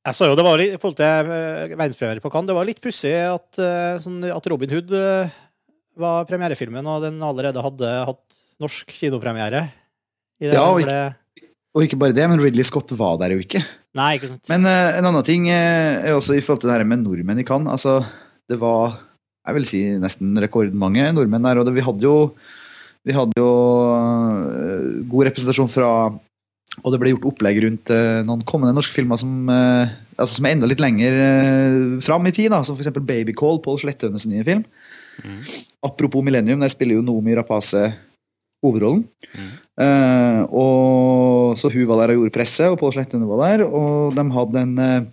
Jeg 0.08 0.16
sa 0.16 0.28
jo 0.30 0.36
det 0.38 0.46
var 0.46 0.56
litt, 0.60 0.76
I 0.76 0.80
forhold 0.80 1.00
til 1.00 1.32
eh, 1.34 1.74
verdenspremiere 1.74 2.24
på 2.24 2.32
Cannes, 2.32 2.48
det 2.48 2.56
var 2.56 2.68
litt 2.68 2.80
pussig 2.84 3.12
at, 3.12 3.60
sånn, 4.00 4.22
at 4.24 4.46
Robin 4.48 4.72
Hood 4.72 4.94
var 5.98 6.28
premierefilmen, 6.30 6.86
og 6.86 7.02
den 7.02 7.18
allerede 7.26 7.62
hadde 7.64 7.90
hatt 8.06 8.22
norsk 8.62 8.90
kinopremiere. 8.94 9.66
I 10.38 10.46
det 10.46 10.54
Ja, 10.54 10.68
og 10.70 10.80
gamle- 10.80 11.16
Og 11.76 11.84
ikke 11.84 11.98
bare 12.00 12.16
det, 12.16 12.24
men 12.30 12.40
Ridley 12.40 12.64
Scott 12.64 12.90
var 12.96 13.18
der 13.20 13.34
jo 13.34 13.42
ikke. 13.42 13.60
Nei, 13.98 14.14
ikke 14.16 14.30
sant. 14.30 14.46
Men 14.50 14.64
uh, 14.64 14.96
en 14.96 15.10
annen 15.10 15.26
ting 15.26 15.50
uh, 15.50 16.16
også 16.16 16.38
i 16.38 16.42
forhold 16.44 16.62
til 16.62 16.70
det 16.70 16.78
her 16.78 16.88
med 16.88 17.04
nordmenn 17.04 17.42
i 17.42 17.46
Cannes. 17.46 17.70
Altså, 17.76 18.00
det 18.48 18.56
var 18.62 18.96
jeg 19.48 19.56
vil 19.56 19.68
si 19.68 19.82
nesten 19.96 20.36
rekordmange 20.42 21.08
nordmenn 21.16 21.46
der. 21.46 21.60
Og 21.60 21.68
det, 21.68 21.74
vi 21.78 21.84
hadde 21.84 22.04
jo, 22.04 22.16
vi 23.08 23.16
hadde 23.16 23.40
jo 23.40 23.50
uh, 23.88 25.04
god 25.08 25.30
representasjon 25.30 25.70
fra 25.72 25.90
Og 26.84 26.92
det 26.92 26.98
ble 27.00 27.14
gjort 27.14 27.30
opplegg 27.30 27.62
rundt 27.64 27.92
uh, 27.94 28.20
noen 28.28 28.44
kommende 28.48 28.76
norske 28.76 28.92
filmer 28.94 29.20
som, 29.20 29.32
uh, 29.48 29.88
altså, 30.18 30.36
som 30.36 30.48
er 30.48 30.56
enda 30.56 30.68
litt 30.68 30.82
lenger 30.84 31.16
fram 32.04 32.28
i 32.28 32.34
tid. 32.34 32.52
Da, 32.52 32.60
som 32.66 32.76
f.eks. 32.76 32.92
Babycall, 32.98 33.62
Pål 33.64 33.80
Slettønes 33.84 34.28
nye 34.28 34.44
film. 34.46 34.66
Mm. 35.24 35.40
Apropos 35.88 36.22
Millennium, 36.22 36.60
der 36.62 36.70
spiller 36.74 36.98
jo 36.98 37.06
Nomi 37.06 37.34
Rapace 37.38 37.88
hovedrollen. 38.62 39.06
Mm. 39.32 39.50
Eh, 39.78 40.40
og 40.50 41.56
Så 41.58 41.70
hun 41.72 41.86
var 41.86 42.02
der 42.02 42.14
og 42.14 42.22
gjorde 42.22 42.34
presse, 42.34 42.66
og 42.68 42.78
Pål 42.80 42.96
Slettene 42.96 43.28
var 43.28 43.42
der. 43.44 43.64
Og 43.66 44.14
de 44.14 44.24
hadde 44.34 44.62
en, 44.62 44.74
uh, 44.78 45.06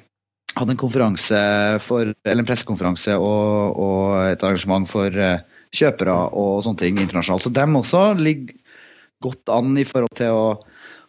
hadde 0.58 0.76
en 0.76 1.80
for, 1.80 2.14
en 2.26 2.46
pressekonferanse 2.46 3.16
og, 3.18 3.80
og 3.80 4.32
et 4.32 4.44
arrangement 4.44 4.88
for 4.90 5.10
uh, 5.10 5.40
kjøpere 5.74 6.16
og 6.34 6.64
sånne 6.64 6.82
ting 6.82 7.00
internasjonalt. 7.00 7.44
Så 7.46 7.54
dem 7.54 7.76
også 7.76 8.14
ligger 8.20 8.54
godt 9.24 9.50
an 9.50 9.78
i 9.78 9.88
forhold 9.88 10.14
til 10.18 10.34
å 10.34 10.46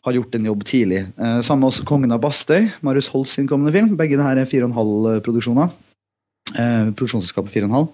ha 0.07 0.15
gjort 0.15 0.39
en 0.39 0.47
jobb 0.47 0.65
tidlig. 0.65 1.03
Uh, 1.19 1.43
Samme 1.43 1.67
også 1.67 1.85
Kongen 1.85 2.15
av 2.15 2.23
Bastøy, 2.23 2.71
Marius 2.87 3.11
Holst 3.13 3.37
sin 3.37 3.51
kommende 3.51 3.75
film. 3.75 3.97
Begge 3.99 4.17
det 4.17 4.25
her 4.25 4.41
er 4.41 4.49
4,5-produksjoner. 4.49 5.75
Eh, 6.55 6.93
produksjonsselskapet 6.95 7.51
4,5. 7.53 7.89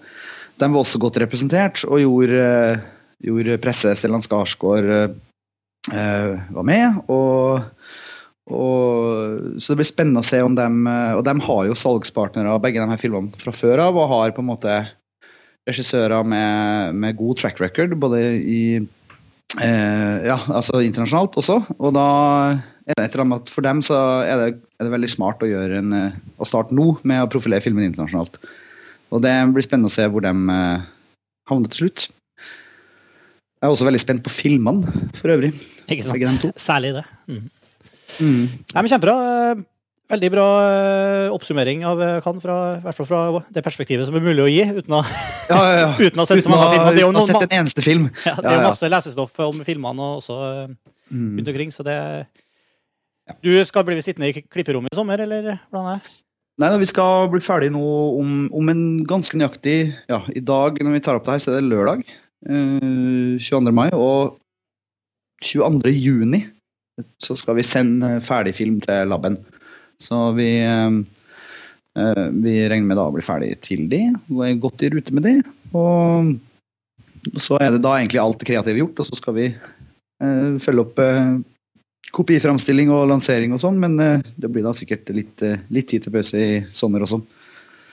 De 0.61 0.67
var 0.69 0.79
også 0.83 0.99
godt 1.01 1.17
representert 1.23 1.81
og 1.87 1.99
gjorde, 2.03 2.43
gjorde 3.25 3.57
presse. 3.63 3.95
Stellan 3.97 4.21
Skarsgård 4.21 5.15
var 5.91 6.63
med. 6.63 6.99
Og, 7.11 7.59
og, 8.53 9.57
så 9.59 9.73
det 9.73 9.81
blir 9.81 9.89
spennende 9.89 10.23
å 10.23 10.27
se 10.27 10.39
om 10.43 10.55
de 10.55 10.65
Og 11.17 11.23
de 11.27 11.33
har 11.47 11.65
jo 11.67 11.75
salgspartnere 11.75 12.55
begge 12.63 12.79
de 12.79 12.87
her 12.91 13.01
filmene 13.01 13.31
fra 13.35 13.51
før 13.55 13.83
av, 13.89 13.99
og 13.99 14.11
har 14.13 14.35
på 14.35 14.43
en 14.43 14.51
måte 14.53 14.77
regissører 15.69 16.25
med, 16.27 16.95
med 16.99 17.17
god 17.19 17.39
track 17.39 17.61
record, 17.63 17.95
både 17.99 18.21
i 18.39 18.63
eh, 18.79 20.17
Ja, 20.27 20.37
altså 20.51 20.81
internasjonalt 20.83 21.37
også. 21.39 21.59
Og 21.79 21.95
da 21.95 22.07
er 22.87 22.97
det 22.97 23.05
et 23.05 23.15
eller 23.15 23.25
annet 23.27 23.45
at 23.45 23.53
for 23.53 23.65
dem 23.65 23.83
så 23.85 23.99
er 24.25 24.41
det, 24.41 24.49
er 24.79 24.87
det 24.87 24.95
veldig 24.95 25.11
smart 25.13 25.43
å 25.43 25.49
gjøre 25.49 25.79
en 25.79 25.95
eh, 25.99 26.19
å 26.37 26.47
starte 26.47 26.75
nå 26.75 26.93
med 27.07 27.23
å 27.23 27.31
profilere 27.31 27.63
filmen 27.63 27.87
internasjonalt. 27.87 28.41
Og 29.13 29.23
det 29.23 29.33
blir 29.53 29.65
spennende 29.65 29.91
å 29.91 29.95
se 29.95 30.07
hvor 30.09 30.25
de 30.25 30.33
eh, 30.33 30.91
havner 31.49 31.71
til 31.71 31.85
slutt. 31.85 32.09
Jeg 33.63 33.69
er 33.69 33.73
også 33.77 33.85
veldig 33.87 33.99
spent 34.03 34.23
på 34.25 34.31
filmene, 34.33 34.83
for 35.15 35.31
øvrig. 35.31 35.53
Ikke 35.87 36.03
sant. 36.03 36.49
Særlig 36.59 36.97
det. 36.97 37.03
Mm. 37.31 37.45
Mm. 38.19 38.41
Nei, 38.75 38.81
men 38.83 38.91
Kjempebra. 38.91 39.19
Eh, 39.53 39.69
Veldig 40.13 40.29
bra 40.33 40.43
eh, 40.67 41.29
oppsummering 41.33 41.85
av 41.87 42.01
Kan, 42.21 42.41
fra, 42.43 42.55
i 42.75 42.81
hvert 42.83 42.97
fall 42.97 43.07
fra 43.07 43.21
det 43.55 43.61
perspektivet 43.65 44.05
som 44.05 44.17
er 44.19 44.21
mulig 44.21 44.43
å 44.43 44.49
gi, 44.51 44.65
uten 44.75 44.97
å, 44.97 44.99
Ja, 45.49 45.55
ja, 45.63 45.77
ja. 45.79 45.87
uten 46.05 46.19
å 46.19 46.25
ha 46.25 46.27
sett 46.27 46.43
så 46.43 46.51
mange 46.51 46.67
filmer. 46.73 46.91
Det 46.91 46.99
er 46.99 47.05
jo 47.05 47.13
uten 47.13 47.21
å 47.21 47.23
ha 47.23 47.29
sett 47.31 47.45
en 47.47 47.55
eneste 47.61 47.85
film. 47.85 48.09
ja, 48.27 48.33
det 48.35 48.51
er 48.51 48.57
jo 48.59 48.65
masse 48.67 48.89
lesestoff 48.91 49.39
om 49.47 49.63
filmene 49.65 50.09
og 50.09 50.19
også 50.21 50.41
eh, 50.49 50.73
Mm. 51.13 51.35
rundt 51.37 51.49
omkring, 51.51 51.69
så 51.69 51.83
det 51.85 51.95
Du 53.43 53.51
skal 53.67 53.83
bli 53.85 53.99
sittende 54.01 54.31
i 54.31 54.33
klipperommet 54.41 54.93
i 54.93 54.97
sommer, 54.97 55.19
eller 55.21 55.59
hvordan 55.69 55.89
er 55.91 55.99
det? 55.99 56.13
Nei, 56.63 56.69
Vi 56.81 56.87
skal 56.89 57.27
bli 57.29 57.41
ferdig 57.43 57.69
nå 57.75 57.81
om, 58.19 58.31
om 58.51 58.71
en 58.71 58.81
ganske 59.07 59.37
nøyaktig 59.37 59.93
Ja, 60.09 60.21
i 60.33 60.41
dag 60.41 60.79
når 60.81 60.95
vi 60.95 61.01
tar 61.05 61.19
opp 61.19 61.27
det 61.27 61.35
her, 61.35 61.43
så 61.43 61.51
er 61.53 61.59
det 61.59 61.69
lørdag. 61.69 62.01
Eh, 62.49 63.39
22. 63.39 63.73
mai. 63.75 63.89
Og 63.95 64.37
22. 65.43 65.91
juni 65.91 66.43
så 67.21 67.35
skal 67.39 67.57
vi 67.57 67.65
sende 67.65 68.19
ferdig 68.23 68.55
film 68.57 68.79
til 68.83 69.09
laben. 69.09 69.39
Så 70.01 70.31
vi 70.37 70.49
eh, 70.61 70.97
eh, 71.99 72.25
Vi 72.43 72.57
regner 72.69 72.89
med 72.89 72.99
da 72.99 73.07
å 73.07 73.13
bli 73.15 73.25
ferdig 73.25 73.55
til 73.65 73.87
de, 73.91 74.05
og 74.31 74.43
er 74.45 74.59
godt 74.61 74.83
i 74.83 74.91
rute 74.93 75.15
med 75.15 75.27
de. 75.27 75.37
Og 75.77 77.39
så 77.39 77.57
er 77.61 77.73
det 77.73 77.83
da 77.83 77.95
egentlig 77.97 78.21
alt 78.21 78.41
det 78.41 78.49
kreative 78.51 78.83
gjort, 78.83 78.99
og 78.99 79.07
så 79.07 79.19
skal 79.19 79.37
vi 79.37 79.47
eh, 79.49 80.49
følge 80.61 80.83
opp 80.83 80.99
eh, 80.99 81.37
kopiframstilling 82.13 82.91
og 82.93 83.07
lansering 83.09 83.55
og 83.55 83.61
sånn, 83.63 83.79
men 83.81 83.97
eh, 84.03 84.33
det 84.37 84.51
blir 84.51 84.65
da 84.65 84.73
sikkert 84.77 85.09
litt, 85.15 85.41
eh, 85.45 85.61
litt 85.73 85.89
tid 85.89 86.05
til 86.05 86.13
pause 86.13 86.39
i 86.39 86.59
sommer 86.73 87.05
også. 87.05 87.21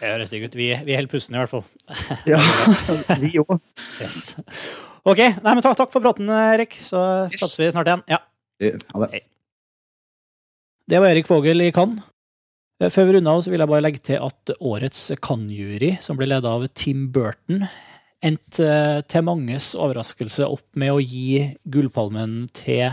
Det 0.00 0.08
høres 0.08 0.30
digg 0.32 0.46
ut. 0.48 0.54
Vi, 0.56 0.68
vi 0.86 0.94
holder 0.96 1.10
pusten, 1.12 1.36
i 1.36 1.40
hvert 1.42 1.52
fall. 1.52 1.64
Ja, 2.28 2.38
vi 3.20 3.34
òg. 3.42 3.58
Yes. 4.00 4.20
Ok, 5.04 5.20
nei, 5.20 5.52
men 5.54 5.60
takk, 5.64 5.76
takk 5.80 5.92
for 5.92 6.04
praten, 6.04 6.28
Erik. 6.32 6.76
Så 6.80 7.00
Yes. 7.32 7.58
vi 7.60 7.68
snart 7.72 7.88
igjen. 7.90 8.04
Ja. 8.08 8.18
Ha 8.94 9.02
det. 9.06 9.22
Det 10.90 10.98
var 11.00 11.12
Erik 11.12 11.28
Vogel 11.30 11.60
i 11.66 11.70
Cannes. 11.72 12.00
Eh, 12.80 12.88
Før 12.92 13.06
vi 13.10 13.14
runder 13.18 13.36
av, 13.36 13.42
så 13.44 13.52
vil 13.52 13.60
jeg 13.62 13.68
bare 13.70 13.84
legge 13.84 14.00
til 14.08 14.18
at 14.24 14.52
årets 14.60 15.02
Cannes-jury, 15.22 15.94
som 16.02 16.16
ble 16.18 16.28
ledet 16.30 16.48
av 16.48 16.64
Tim 16.76 17.06
Burton, 17.12 17.66
endte 18.24 18.66
eh, 18.66 19.00
til 19.08 19.24
manges 19.24 19.70
overraskelse 19.76 20.48
opp 20.48 20.64
med 20.80 20.92
å 20.92 21.00
gi 21.00 21.44
gullpalmen 21.72 22.48
til 22.56 22.90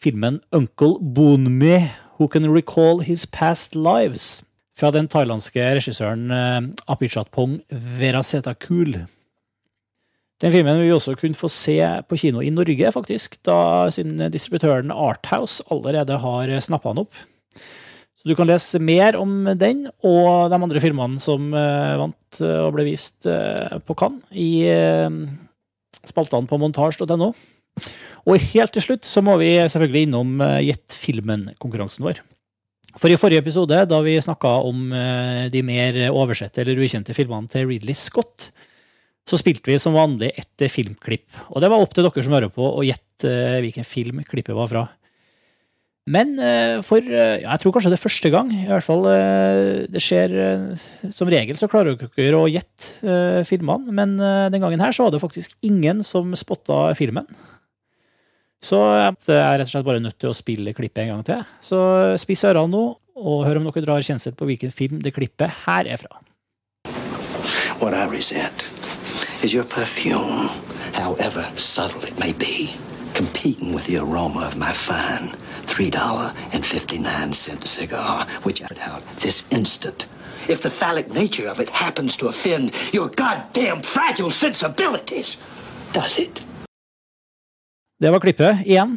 filmen 0.00 0.40
Uncle 0.56 0.98
Bonme, 1.00 1.90
Who 2.18 2.28
Can 2.32 2.48
Recall 2.52 3.00
His 3.04 3.24
Past 3.26 3.74
Lives, 3.76 4.42
fra 4.78 4.90
den 4.94 5.08
thailandske 5.10 5.62
regissøren 5.76 6.30
eh, 6.34 6.64
Apichatpong 6.90 7.58
Verasetakul. 7.70 8.96
Den 10.42 10.52
filmen 10.52 10.80
vil 10.80 10.88
vi 10.88 10.96
også 10.96 11.14
kunne 11.18 11.38
få 11.38 11.48
se 11.52 11.78
på 12.08 12.18
kino 12.20 12.42
i 12.42 12.50
Norge, 12.52 12.90
faktisk, 12.92 13.38
da 13.46 13.86
siden 13.94 14.18
distributøren 14.34 14.90
Arthouse 14.90 15.62
allerede 15.72 16.18
har 16.20 16.50
snappa 16.64 16.92
den 16.92 17.04
opp. 17.04 17.22
Så 18.18 18.28
du 18.28 18.34
kan 18.36 18.48
lese 18.50 18.80
mer 18.82 19.16
om 19.20 19.46
den 19.60 19.86
og 20.02 20.50
de 20.50 20.58
andre 20.58 20.82
filmene 20.82 21.22
som 21.22 21.54
eh, 21.54 21.94
vant 22.00 22.42
eh, 22.42 22.60
og 22.66 22.74
ble 22.74 22.88
vist 22.90 23.24
på 23.24 23.98
Cannes, 23.98 24.26
i 24.34 24.66
spaltene 26.04 26.50
på 26.50 26.58
montasj.no. 26.60 27.30
Og 28.24 28.46
helt 28.50 28.72
til 28.74 28.82
slutt 28.82 29.06
så 29.06 29.22
må 29.24 29.36
vi 29.40 29.54
selvfølgelig 29.68 30.06
innom 30.08 30.38
Gjett 30.64 30.96
filmen-konkurransen 30.96 32.06
vår. 32.06 32.24
For 33.00 33.10
i 33.10 33.18
forrige 33.18 33.42
episode, 33.42 33.80
da 33.90 34.00
vi 34.04 34.14
snakka 34.22 34.50
om 34.68 34.92
eh, 34.94 35.46
de 35.50 35.62
mer 35.66 35.98
oversette 36.14 36.62
eller 36.62 36.78
ukjente 36.84 37.16
filmene 37.16 37.50
til 37.50 37.66
Ridley 37.66 37.96
Scott, 37.98 38.50
så 39.26 39.38
spilte 39.40 39.72
vi 39.72 39.80
som 39.80 39.96
vanlig 39.96 40.30
et 40.38 40.66
filmklipp. 40.70 41.26
Og 41.50 41.62
det 41.64 41.70
var 41.72 41.82
opp 41.82 41.94
til 41.96 42.06
dere 42.06 42.26
som 42.26 42.36
hører 42.36 42.52
på, 42.54 42.62
å 42.62 42.84
gjette 42.86 43.30
eh, 43.30 43.62
hvilken 43.64 43.88
film 43.88 44.22
klippet 44.28 44.54
var 44.54 44.70
fra. 44.70 44.84
Men 46.14 46.36
eh, 46.38 46.78
for 46.84 47.00
ja, 47.02 47.38
jeg 47.40 47.62
tror 47.62 47.74
kanskje 47.74 47.90
det 47.94 47.98
er 47.98 48.04
første 48.04 48.30
gang, 48.30 48.52
i 48.52 48.68
hvert 48.68 48.84
fall 48.84 49.06
det 49.88 50.02
skjer 50.04 50.34
Som 51.16 51.30
regel 51.32 51.56
så 51.56 51.68
klarer 51.72 51.96
dere 51.96 52.42
å 52.42 52.50
gjette 52.50 53.42
filmene, 53.48 53.90
men 53.96 54.14
den 54.52 54.62
gangen 54.62 54.84
her 54.84 54.94
så 54.94 55.06
var 55.06 55.14
det 55.14 55.22
faktisk 55.24 55.56
ingen 55.66 56.04
som 56.06 56.36
spotta 56.38 56.92
filmen. 56.98 57.26
Så 58.64 58.78
jeg 58.80 59.36
er 59.36 59.58
rett 59.58 59.68
og 59.68 59.72
slett 59.74 59.86
bare 59.86 60.00
nødt 60.00 60.18
til 60.20 60.30
å 60.30 60.36
spille 60.36 60.72
klippet 60.76 61.04
en 61.04 61.14
gang 61.14 61.24
til. 61.26 61.42
Så 61.60 61.78
spiss 62.20 62.46
ørene 62.48 62.72
nå, 62.72 62.84
og 63.14 63.44
hør 63.46 63.60
om 63.60 63.68
dere 63.68 63.84
drar 63.84 64.04
kjensel 64.04 64.34
på 64.38 64.48
hvilken 64.48 64.72
film 64.74 65.02
det 65.04 65.12
klippet 65.14 65.66
her 65.66 65.86
er 65.86 66.00
fra. 66.00 66.22
What 67.82 67.92
I 67.92 68.06
resent 68.08 68.64
is 69.44 69.52
your 69.52 69.64
perfume, 69.64 70.48
however 70.94 71.44
subtle 71.56 72.02
it 72.08 72.18
may 72.18 72.32
be, 72.32 72.72
competing 73.14 73.74
with 73.74 73.86
the 73.86 73.98
aroma 73.98 74.46
of 74.46 74.56
my 74.56 74.72
fine 74.72 75.36
$3.59 75.66 77.66
cigar, 77.66 78.26
which 78.44 78.62
I 78.62 78.66
out 78.88 79.02
this 79.16 79.44
instant. 79.50 80.06
If 80.48 80.62
the 80.62 80.70
phallic 80.70 81.12
nature 81.12 81.48
of 81.48 81.60
it 81.60 81.68
happens 81.70 82.16
to 82.18 82.28
offend 82.28 82.72
your 82.92 83.08
goddamn 83.08 83.82
fragile 83.82 84.30
sensibilities, 84.30 85.36
does 85.92 86.18
it? 86.18 86.40
Det 88.02 88.10
var 88.10 88.22
klippet 88.22 88.64
igjen. 88.66 88.96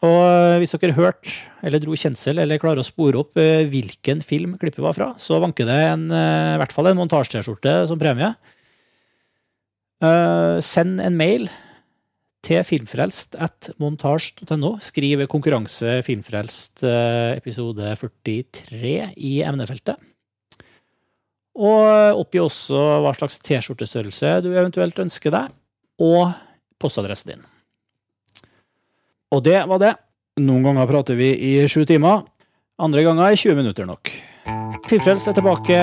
Og 0.00 0.60
hvis 0.62 0.72
dere 0.72 0.96
hørte, 0.96 1.32
eller 1.66 1.82
dro 1.82 1.96
kjensel, 1.98 2.40
eller 2.40 2.60
klarer 2.60 2.80
å 2.80 2.86
spore 2.86 3.20
opp 3.20 3.36
eh, 3.40 3.66
hvilken 3.68 4.22
film 4.24 4.54
klippet 4.60 4.80
var 4.80 4.96
fra, 4.96 5.10
så 5.20 5.36
vanker 5.42 5.68
det 5.68 5.76
en, 5.90 6.06
eh, 6.08 6.54
i 6.54 6.60
hvert 6.62 6.72
fall 6.72 6.88
en 6.88 6.96
montasje-T-skjorte 7.02 7.74
som 7.90 8.00
premie. 8.00 8.30
Eh, 10.00 10.56
send 10.64 11.02
en 11.04 11.18
mail 11.20 11.50
til 12.40 12.64
filmfrelst 12.64 13.36
at 13.36 13.70
montasj.no. 13.82 14.72
Skriv 14.80 15.26
konkurranse 15.28 15.98
filmfrelst 16.06 16.86
eh, 16.88 17.36
episode 17.36 17.92
43 18.00 18.94
i 19.20 19.34
emnefeltet. 19.44 20.00
Og 21.60 22.16
oppgi 22.22 22.40
også 22.40 22.80
hva 23.04 23.12
slags 23.18 23.36
T-skjortestørrelse 23.44 24.38
du 24.46 24.52
eventuelt 24.54 24.96
ønsker 25.02 25.34
deg, 25.34 25.52
og 26.00 26.30
postadressen 26.80 27.34
din. 27.34 27.49
Og 29.30 29.44
det 29.46 29.60
var 29.70 29.78
det. 29.78 29.94
Noen 30.42 30.64
ganger 30.66 30.88
prater 30.90 31.18
vi 31.18 31.30
i 31.30 31.52
sju 31.70 31.84
timer, 31.86 32.24
andre 32.82 33.04
ganger 33.06 33.30
i 33.30 33.38
20 33.38 33.58
minutter 33.60 33.86
nok. 33.86 34.10
Filmfrelst 34.90 35.28
er 35.30 35.36
tilbake 35.36 35.76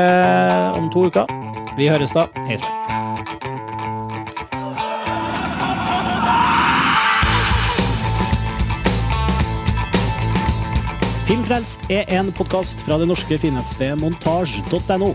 om 0.76 0.90
to 0.92 1.06
uker. 1.08 1.30
Vi 1.78 1.88
høres 1.88 2.12
da. 2.16 2.26
Hei 2.50 2.58
sann. 2.60 2.74
Filmfrelst 11.28 11.88
er 11.92 12.08
en 12.20 12.34
podkast 12.36 12.84
fra 12.88 13.00
det 13.00 13.08
norske 13.08 13.40
finnettstedet 13.40 14.00
montasj.no. 14.00 15.14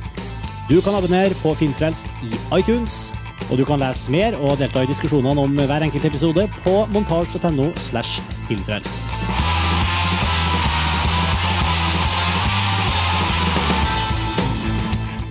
Du 0.68 0.78
kan 0.84 0.96
abonnere 0.96 1.36
på 1.42 1.52
Filmfrelst 1.60 2.08
i 2.24 2.32
iTunes, 2.56 3.10
og 3.52 3.58
du 3.60 3.66
kan 3.68 3.82
lese 3.82 4.08
mer 4.08 4.32
og 4.40 4.56
delta 4.56 4.80
i 4.80 4.88
diskusjonene 4.88 5.44
om 5.44 5.58
hver 5.68 5.84
enkelt 5.84 6.06
episode 6.08 6.46
på 6.64 6.72
montasj.no 6.94 7.68
slash 7.76 8.22
filmfrelst. 8.48 9.12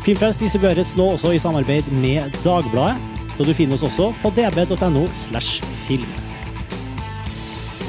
Filmfrelst 0.05 0.41
distribueres 0.45 0.93
nå 0.97 1.11
også 1.15 1.33
i 1.33 1.41
samarbeid 1.41 1.89
med 1.97 2.37
Dagbladet, 2.45 3.01
så 3.37 3.45
du 3.45 3.53
finner 3.57 3.77
oss 3.77 3.85
også 3.89 4.11
på 4.21 4.33
db.no 4.37 5.07
slash 5.17 5.65
film. 5.87 6.09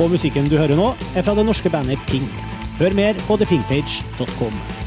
Og 0.01 0.13
musikken 0.13 0.49
du 0.49 0.57
hører 0.57 0.77
nå, 0.77 0.95
er 1.13 1.25
fra 1.25 1.37
det 1.37 1.45
norske 1.45 1.73
bandet 1.73 2.01
Ping. 2.09 2.25
Hør 2.81 2.97
mer 2.97 3.21
på 3.29 3.37
thepinkpage.com. 3.37 4.82